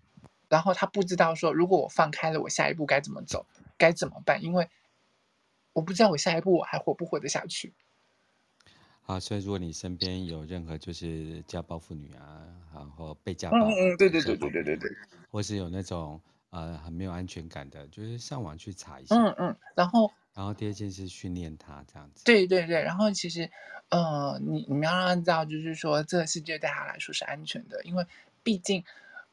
[0.50, 3.45] 然后他不知道说，如果我放开了，我下一步该怎么走，
[3.78, 4.43] 该怎么办？
[4.43, 4.68] 因为
[5.74, 7.74] 我不知道我下一步我还活不活得下去。
[9.06, 12.41] 啊，所以如果你身边有任何就是家暴妇女啊，
[12.74, 14.91] 然后被家暴，嗯嗯，对对对对对对对，
[15.30, 16.20] 或是有那种
[16.50, 20.12] 呃很没有安全感的，就是上网去查一下，嗯嗯，然后。
[20.38, 22.80] 然后第二件事训练他这样子，对对对。
[22.84, 23.50] 然后其实，
[23.90, 28.06] 呃，你你们要让他知道，就是说这个世界对他来说是安全的，因为
[28.44, 28.84] 毕竟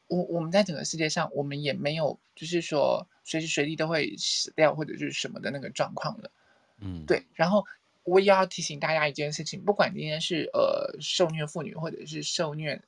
[0.07, 6.31] 我我们在整个世界上，我们也没有就是说随时随地都会死掉或者就是什么的那个状况了。
[6.79, 7.23] 嗯，对。
[7.35, 7.67] 然后
[8.03, 12.81] 我也要提醒大家一件事情，不管今天是呃受虐妇女或者是受虐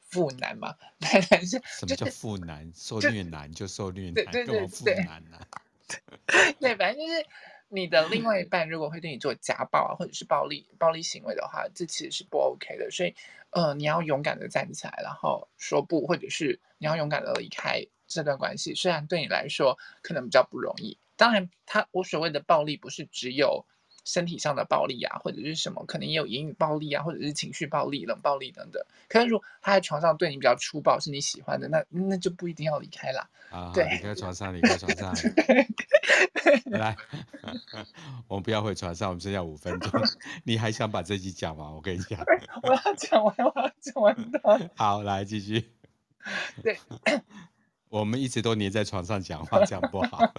[0.00, 2.72] 妇男嘛， 男是什么叫妇男？
[2.74, 5.38] 受虐男就受虐男，干嘛妇男呢？
[6.58, 7.24] 对，反正就是。
[7.70, 12.90] 你的另外一半如果会对你做家暴啊，或者是暴力暴力行为的话，这其实是不 OK 的。
[12.90, 13.14] 所以，
[13.50, 18.74] 呃，你要勇敢的站起来，然后说不，或者是你要勇敢的离开这段关系。
[18.74, 23.64] 虽然对你来说可能比较不容易，当然，他我所谓的暴力不是只有。
[24.04, 28.82] 身体上的暴力啊，或者是什么，可能也有言语暴力啊，或者是情绪暴力、冷暴力等等。
[29.08, 33.28] 可是如果他在床上对你比较粗暴，是你喜欢的，那那就不一定要离开啦。
[33.50, 35.14] 啊，对，离开床上， 离开床上。
[36.70, 36.96] 来，
[38.28, 39.90] 我们不要回床上，我们剩下五分钟。
[40.44, 41.70] 你还想把这集讲吗？
[41.70, 42.18] 我跟你讲，
[42.62, 44.70] 我要讲完，我要讲完的。
[44.76, 45.72] 好，来继续。
[46.62, 46.78] 对，
[47.88, 50.32] 我们一直都黏在床上讲话，这样不好。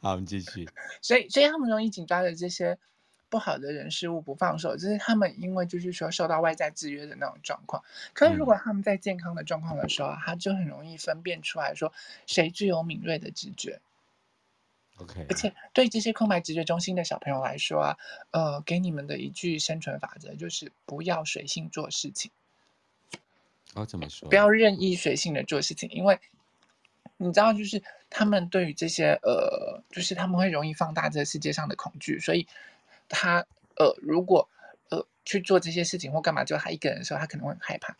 [0.00, 0.68] 好，我们继续。
[1.02, 2.78] 所以，所以他们容易紧抓着这些
[3.28, 7.82] 不好的人事物不放手，就是他们因为就是说受到外在制约的那种状况。
[8.12, 11.92] 可是，如果他们在健康的状况的时候，嗯、他就很容易分辨出来说
[12.26, 13.80] 谁具有敏锐的直觉。
[14.98, 15.26] OK。
[15.28, 17.98] 而且，对这些空白直觉中心的小朋友来说啊，
[18.32, 22.30] 呃，给你们的一句生存法则就是不要随性做事情。
[23.74, 24.28] 哦，怎么说？
[24.28, 26.18] 不要任意随性的做事情，因为。
[27.18, 27.80] 你知道，就是
[28.14, 32.46] 他们对于这些呃，就是他们会容易放大这个世界上的恐惧，所以
[33.08, 33.46] 他
[33.76, 34.50] 呃，如果
[34.90, 37.96] 呃去做这些事情或干嘛，就他一个人的时候，他可能会很害怕。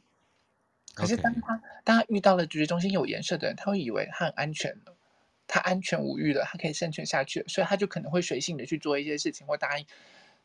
[0.95, 4.95] 可是当他当他遇到了直觉中心有颜色的人，他会以为他很安全了，
[5.47, 9.87] 他安全无虞了，他可以生存下去了，所以他就可能会随性的去做一些事情或答应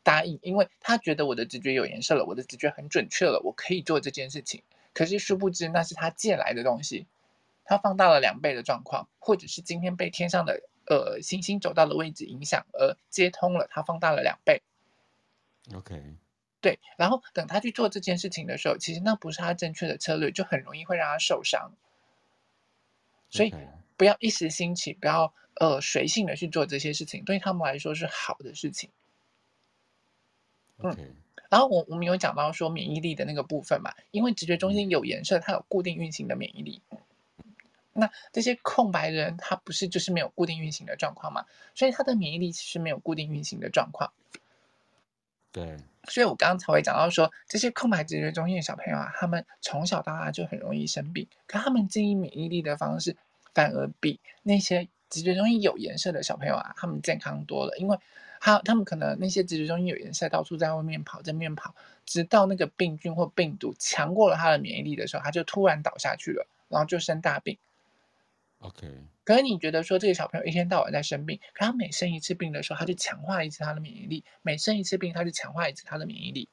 [0.02, 4.62] 答应，因为他觉得我的直觉有颜色了，我的直觉很准确了，我可以做这件事情。
[4.94, 7.06] 可是殊不知那是他借来的东西。
[7.68, 14.62] 它放大了两倍的状况，或者是今天被天上的呃星星走到的位置影响而接通了，它放大了两倍。
[15.74, 16.16] OK，
[16.62, 21.72] 对，然后等他去做这件事情的时候，其实那不是他正确的策略，就很容易会让他受伤。
[23.28, 23.54] 所以
[23.98, 28.88] 不要一时兴起，不要呃随性的去做这些事情，对他们来说是好的事情。
[30.78, 31.16] 嗯，
[31.50, 36.80] 然后我我们有讲到说免疫力的那个部分嘛，因为直觉中心有颜色，它有固定运行的免疫力。
[37.98, 41.44] 那这些空白人，他不是就是没有固定运行的状况吗？
[41.74, 44.12] 所以他的免疫力其实没有固定运行的状况。
[45.50, 53.16] 对，所以我刚刚才会讲到说，这些空白直觉中心的小朋友啊，他们从小到大就很容易生病，可他们经营免疫力的方式，
[53.54, 57.76] 反而比那些直觉中心有颜色的小朋友啊，他们健康多了。
[57.78, 57.98] 因为
[58.40, 61.74] 他他们可能那些直觉中心有颜色，到处在外面跑，在外面跑，
[62.04, 67.58] 直到那个病菌或病毒强过了他的免疫力的时候，他就突然倒下去了，然后就生大病。
[68.60, 68.88] OK，
[69.24, 76.48] 可是你觉得说这个小朋友一天到晚在生病，可他每生一次病的时候，他就强化一次他的免疫力；每生一次病，他就强化一次他的免疫力。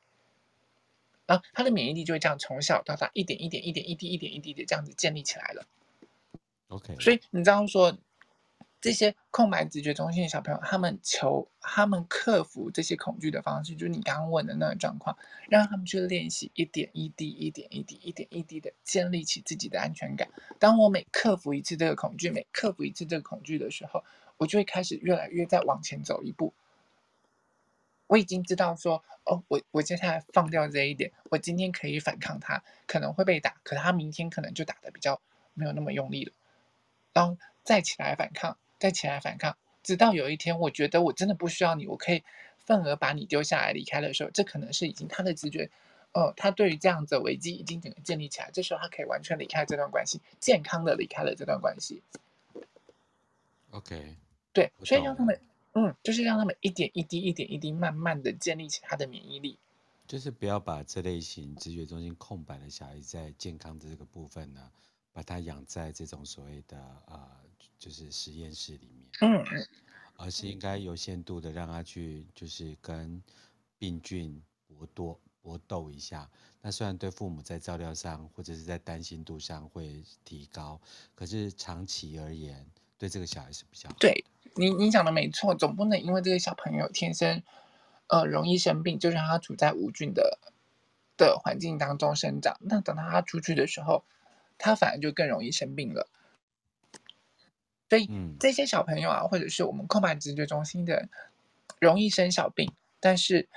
[1.25, 5.65] 然后他的免疫力就会这样从小到大一点一点一点一滴一点一滴的这样子建立起来了。
[6.67, 7.97] OK，所以你这样说。
[8.85, 15.17] 这些空白直觉中心的小朋友，他们求他们克服这些恐惧的方式，就是你刚刚问的那个状况，
[15.49, 20.29] 让他们去练习一点一滴、一点一滴、一点一滴的建立起自己的安全感。
[20.59, 24.03] 当我每克服一次这个恐惧，每克服一次这个恐惧的时候，
[24.37, 26.53] 我就会开始越来越再往前走一步。
[28.05, 35.19] 我已经知道说，哦，我我接下来放掉这一点，我今天可以反抗他，可能会被打，可他明天可能就打得比较
[35.55, 36.31] 没有那么用力了，
[37.13, 38.55] 然后再起来反抗。
[38.79, 42.23] 再起来反抗，直到有一天，我觉得我真的不需要你，我可以
[42.57, 45.69] 愤而把你丢下来离开的时候，这可能是已经他的直觉，
[46.13, 52.01] 呃，他对于这样子的危机已经整个建立起来，这时候他可以完全离开这段关系，健康的离开了这段关系。
[53.71, 54.15] OK，
[54.53, 55.39] 对，所以让他们，
[55.73, 59.57] 嗯，就是让他们一点一滴、一点一滴，慢慢的建立起他的免疫力，
[60.07, 64.71] 就是不要把这类型直觉中心空白的小孩在健康的这个部分呢，
[65.15, 67.31] 把他养在这种所谓的呃。
[67.77, 69.45] 就是实验室里面，嗯，
[70.15, 73.21] 而是应该有限度的让他去，就是跟
[73.77, 76.27] 病菌搏斗搏斗一下。
[76.61, 80.79] 那虽然对父母在照料上或者是在担心度上会提高，
[81.13, 82.65] 可是长期而言，
[82.97, 83.95] 对这个小孩是比较好。
[83.99, 84.23] 对
[84.55, 87.43] 你，你讲的没错，总不能因为这个小朋友天生
[88.07, 90.39] 呃容易生病，就让他处在无菌的
[91.17, 92.57] 的环境当中生长。
[92.61, 94.05] 那等到他出去的时候，
[94.57, 96.09] 他反而就更容易生病了。
[97.89, 101.07] 所以这些小朋友啊，或者是我们空白直觉中心的，
[101.79, 103.47] 容易生小病，但是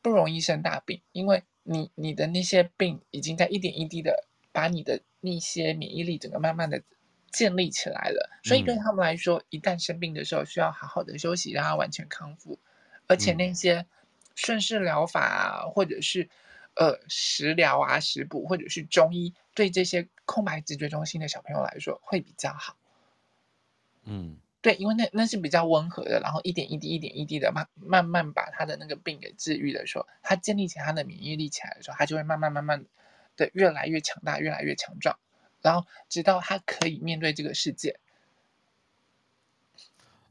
[0.00, 6.82] 不容易生大病，因为你你的那些病已经在一点一滴的把你的那些免疫力整个慢慢的
[7.30, 8.40] 建立起来了。
[8.42, 12.58] 所以对他们来说，一旦生病的时候，需要好好的休息，让他完全康复。
[13.06, 13.86] 而且那些
[14.34, 16.30] 顺势疗法啊，或者是
[16.80, 22.78] 呃食疗啊、食补，或者是中医，对这些空白直觉中心的小朋友来说会比较好。
[24.04, 32.86] 嗯，对，因为那那是比较温和的，然后一点一滴、一点一滴的慢慢慢把他的那个病给治愈的时候，他建立起他的免疫力起来的时候，他就会慢慢慢慢
[33.36, 35.18] 的越来越强大，越来越强壮，
[35.60, 38.00] 然后直到他可以面对这个世界。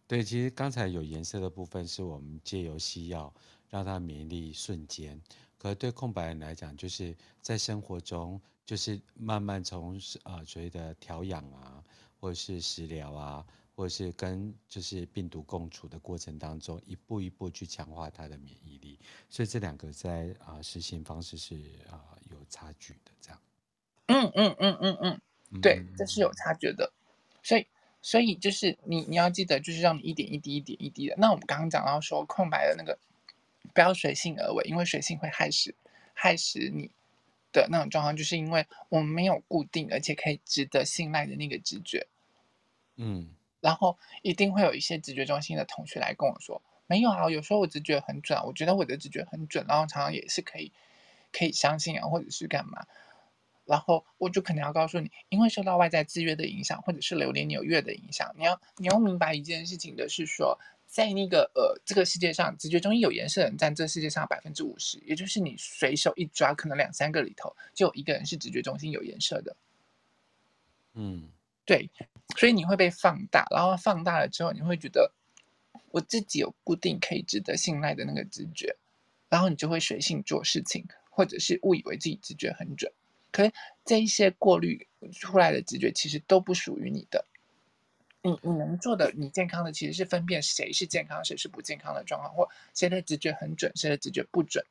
[0.08, 3.32] 对，其实刚才有颜色的部分是我们借由西药
[3.70, 5.22] 让他免疫力瞬间，
[5.60, 11.84] 可是对空白人来讲，就是在生活中就是慢慢从啊所谓的调养啊，
[12.20, 13.46] 或者是食疗啊。
[13.76, 19.00] 或者是跟就是病毒共处的过程当中，一步一步去强化他的免疫力，
[19.30, 21.56] 所以这两个在啊实行方式是
[21.90, 23.40] 啊有差距的，这样。
[24.08, 26.92] 嗯嗯嗯嗯嗯，对，这是有差距的。
[27.42, 27.66] 所以
[28.02, 31.16] 所以就是你你要记得，就是让你一点一滴一点一滴的。
[31.18, 33.00] 那我们刚刚讲到说空白的那个
[33.74, 35.76] 不要随性而为，因为随性会害死
[36.14, 36.92] 害死你
[37.52, 42.08] 的那种状况，就是因为我们没有固定而且可以值得信赖的那个直觉。
[42.96, 43.36] 嗯。
[43.62, 50.72] 然后一定会有一些直觉中心的同学来跟我说，没有啊，有时候我直觉很准，我觉得我的直觉很准，然后常常也是可以
[51.34, 52.88] 可以相信啊，或者是干嘛，
[53.66, 60.58] 然后我就可能要告诉你，因为受到外在制约的影响，或者是流年扭月的影响，你要你要明白一件事情的是说，
[60.90, 69.56] 在那个呃这个世界上，直觉中心有颜色的人占这世界上百分之五十，也就是你随手一抓，可能两三个里头就有一个人是直觉中心有颜色的，
[70.96, 71.30] 嗯。
[71.66, 71.88] 对，
[72.36, 75.12] 所以你会被放大，然后放大了之后，你会觉得
[75.92, 78.76] 我自己有固定可以值得信赖的那个直觉，
[79.30, 82.92] 然后你就会随性做事情，或者是误以为自己直觉很准。
[83.32, 83.54] 可是
[83.86, 87.24] 这一些过滤出来的直觉其实都不属于你的。
[88.22, 94.64] 你你能做的，你健康的其实是分辨谁是健康，谁是不健康的状况，或谁的直觉很准，谁的直觉不准。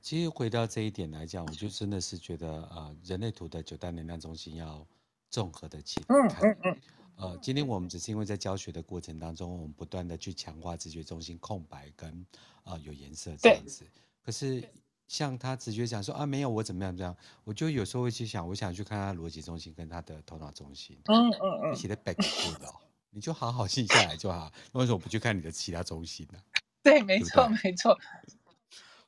[0.00, 4.86] 其实回到这一点来讲，我就真的是觉得，呃，人类图的九大能量中心要。
[5.32, 6.80] 综合的去看，嗯嗯嗯，
[7.14, 12.10] 呃，今天我们只是因为在教学的过程当中，我们不断的去强化直觉中心空白跟
[12.64, 13.86] 啊、呃、有颜色这样子。
[14.24, 14.68] 可是
[15.10, 20.96] 像他直觉讲说啊没有我怎么样这样，我就有时候会去想，我想去看他逻辑中心跟他的头脑中心。
[21.06, 21.74] 嗯嗯嗯。
[21.74, 22.76] 一起的 back good 哦，
[23.10, 24.52] 你就好好静下来就好。
[24.70, 26.38] 为什么不去看你的其他中心呢？
[26.80, 27.98] 对，没错没错。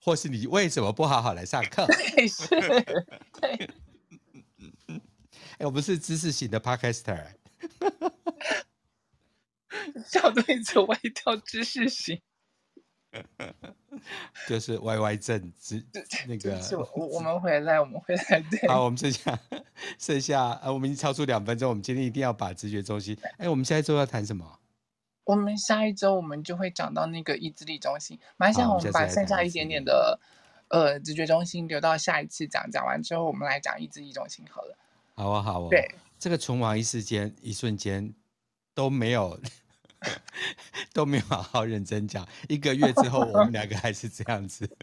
[0.01, 1.87] 或是你为什么不好好来上课？
[1.87, 2.49] 对，是。
[3.41, 3.71] 对。
[5.65, 7.25] 我不是知识型的 podcaster，
[10.05, 12.21] 小队子歪掉知识型，
[14.49, 15.85] 就是 Y Y 正知
[16.27, 16.59] 那个。
[16.95, 18.41] 我我们回来，我们回来。
[18.51, 19.39] 对，好，我们剩下
[19.99, 23.17] 剩下呃，我们已经超出两分钟，我们今天一定要把直觉中心。
[23.39, 24.59] 哎，我们下一周要谈什么？
[25.25, 28.19] 我们下一周我们就会讲到那个意志力中心。
[28.37, 30.19] 马上我们把剩下一点点的
[30.69, 34.77] 呃直觉中心留到下一次讲，讲完之后我们来讲意志力中心好了。
[35.15, 35.69] 好啊，好啊。
[35.71, 38.13] 对，这个存亡一时间，一瞬间
[38.75, 39.39] 都没有
[40.93, 42.27] 都没有好好认真讲。
[42.49, 44.69] 一个月之后，我们两个还是这样子。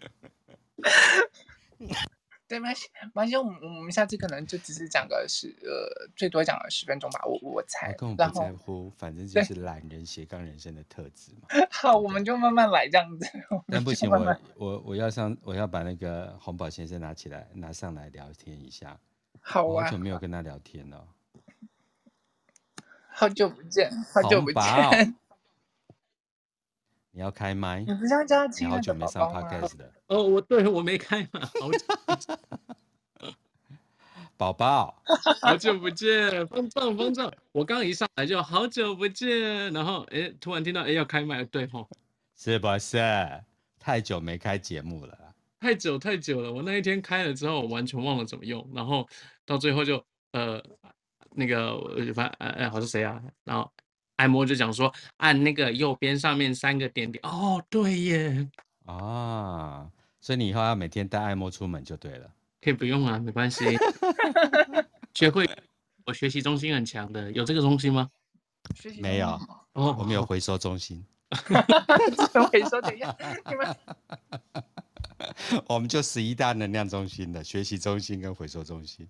[2.47, 2.73] 对没
[3.13, 7.21] 关系我们我们下次可能就只是讲个十呃，最多讲个十分钟吧。
[7.23, 7.93] 我我猜。
[7.93, 11.47] 根本不在乎，反正就是懒人斜杠人生的特质嘛。
[11.69, 13.27] 好，我们就慢慢来这样子。
[13.67, 18.99] 但不行，我我我要上，我要把那个红宝先生拿起来，拿上来聊天一下。
[19.39, 19.85] 好啊！
[19.85, 21.07] 好久没有跟他聊天了，
[23.19, 25.15] 好久不见，好久不见。
[27.11, 27.81] 你要开麦？
[27.81, 29.91] 你不是要叫他亲你好久没上 podcast 的。
[30.07, 31.41] 哦，我对我没开嘛。
[31.59, 32.33] 好久
[34.37, 35.03] 宝宝，
[35.41, 41.89] 好久不见，方丈方丈，我刚一上来就好久不见，然后哎，突然听到哎要开麦，对吼，
[42.37, 42.97] 是不是？
[43.79, 45.17] 太久没开节目了。
[45.59, 49.05] 太久太久了，我那一天开了之后，我完全忘了怎么用，然后
[49.45, 50.01] 到最后就
[50.31, 50.63] 呃
[51.39, 53.21] 那个反哎哎，好是谁啊？
[53.45, 53.71] 然后
[54.17, 57.19] 按摩就讲说按那个右边上面三个点点。
[57.25, 58.49] 哦，对耶。
[58.85, 62.29] 啊，所以你以后要每天带按摩出门就对了。
[62.61, 63.63] 可以不用啊，没关系。
[65.13, 65.49] 学会
[66.05, 68.09] 我学习中心很强的，有这个中心吗？
[68.99, 69.29] 没有。
[69.73, 71.03] 哦，我们有回收中心。
[72.51, 73.15] 回收怎样？
[73.49, 73.75] 你们。
[75.67, 79.07] 我们就十一大能量中心的学习中心跟回收中心。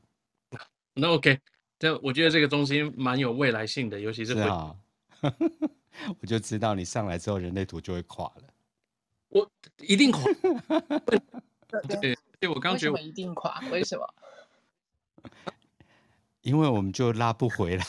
[0.96, 1.40] 那 OK，
[1.80, 4.42] 这我觉得这个中心蛮有未来性的，尤其是会。
[4.42, 4.76] 是啊，
[6.22, 8.44] 我就知道你上来之后人类图就会垮了。
[9.30, 10.22] 我一定垮。
[12.02, 14.14] 对，对，我刚觉得我一定垮，为什么？
[16.42, 17.86] 因为我们就拉不回来。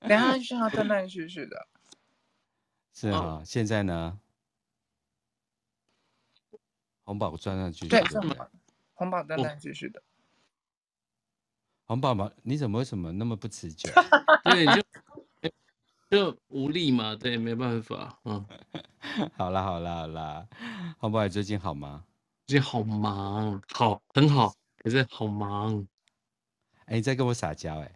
[0.00, 1.66] 等下需要断断续续的。
[2.92, 4.18] 是啊，哦、现在呢？
[7.02, 8.02] 红宝断断续续，对，
[8.94, 10.02] 红宝断断续续的。
[11.86, 13.90] 红宝宝，你怎么为什么那么不持久？
[14.44, 15.50] 对，就
[16.10, 18.44] 就无力嘛，对，没办法，嗯。
[19.36, 20.46] 好啦好啦好啦，
[20.98, 22.04] 红宝，你最近好吗？
[22.46, 25.86] 最近好忙，好很好，可是好忙。
[26.86, 27.92] 哎、欸，你在跟我撒娇哎？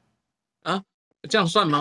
[0.62, 0.84] 啊，
[1.28, 1.80] 这样算吗？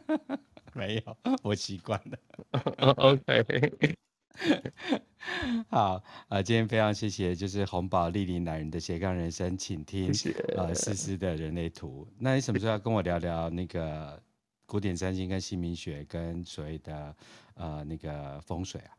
[0.74, 2.92] 没有，我习惯了。
[2.96, 3.96] OK。
[5.68, 10.12] 好，呃，今天非常谢谢，就是红宝莅临男人的斜杠人生，请听
[10.56, 12.06] 呃思思的人类图。
[12.18, 14.22] 那你什么时候要跟我聊聊那个
[14.66, 17.16] 古典占星跟姓名学跟所谓的
[17.54, 18.92] 呃那个风水啊？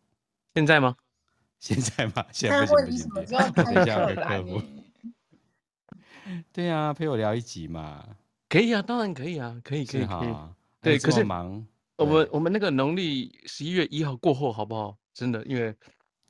[0.56, 0.96] 现在吗？
[1.60, 2.26] 现在吗？
[2.32, 4.62] 现在不行不行，等一下我的客户。
[6.52, 8.06] 对啊，陪我聊一集嘛。
[8.50, 10.36] 可以啊，当然可以啊，可以可以可以。
[10.82, 11.66] 对，可是忙。
[11.96, 14.98] 我们我们那个农历十一月一号过后好不好？
[15.18, 15.74] 真的，因为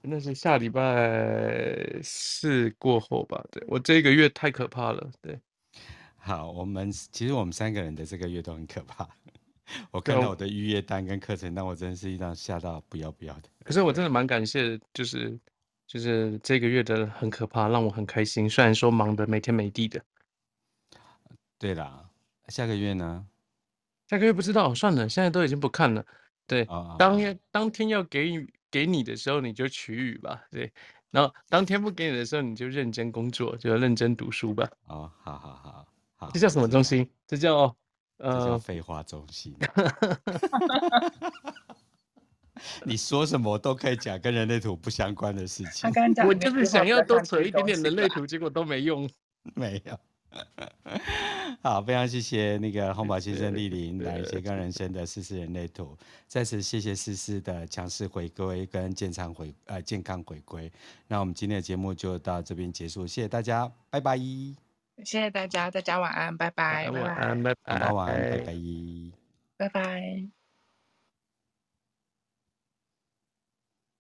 [0.02, 3.44] 那是下礼拜四过后吧。
[3.52, 5.12] 对，我这个月太可怕了。
[5.22, 5.38] 对，
[6.16, 9.06] 好，我们其实我们三个人的这个月都很可怕。
[9.92, 13.50] 我看到我的预约单跟课程，单我真的是一张吓到不要不要的。
[13.66, 15.38] 可是我真的蛮感谢，就是
[15.86, 18.50] 就是这个月的很可怕，让我很开心。
[18.50, 20.02] 虽然说忙得没天没地的。
[21.60, 22.10] 对啦，
[22.48, 23.28] 下个月呢？
[24.08, 26.06] 下个月不知道，算了，现在都已经不看了。
[26.46, 30.44] 对，哦、当天当天要给给你的时候，你就取予吧。
[30.52, 30.72] 对，
[31.12, 34.70] 然后当天不给你的时候，你就认真工作，就要认真读书吧。
[34.88, 37.10] 哦，好好好好，这叫什么中心？
[37.26, 37.76] 这叫
[38.18, 39.56] 呃，这叫废话中心。
[42.84, 45.88] 你说什么都可以讲跟人类图不相关的事情。
[46.26, 49.08] 我就是想要多扯一点点人类图，结果都没用。
[49.54, 50.00] 没有。
[51.62, 60.72] 好，非常谢谢那个洪宝先生莅临来斜杠人生的丝丝人类图，再次谢谢丝丝的强势回归跟健康回呃健康回归。
[61.08, 64.18] 那我们今天的节目就到这边结束，谢谢大家，拜拜。
[64.18, 66.90] 谢谢大家，大家晚安，拜拜。
[66.90, 67.92] 晚安，拜拜。
[67.92, 68.54] 晚安，拜拜。
[69.58, 70.37] 拜拜。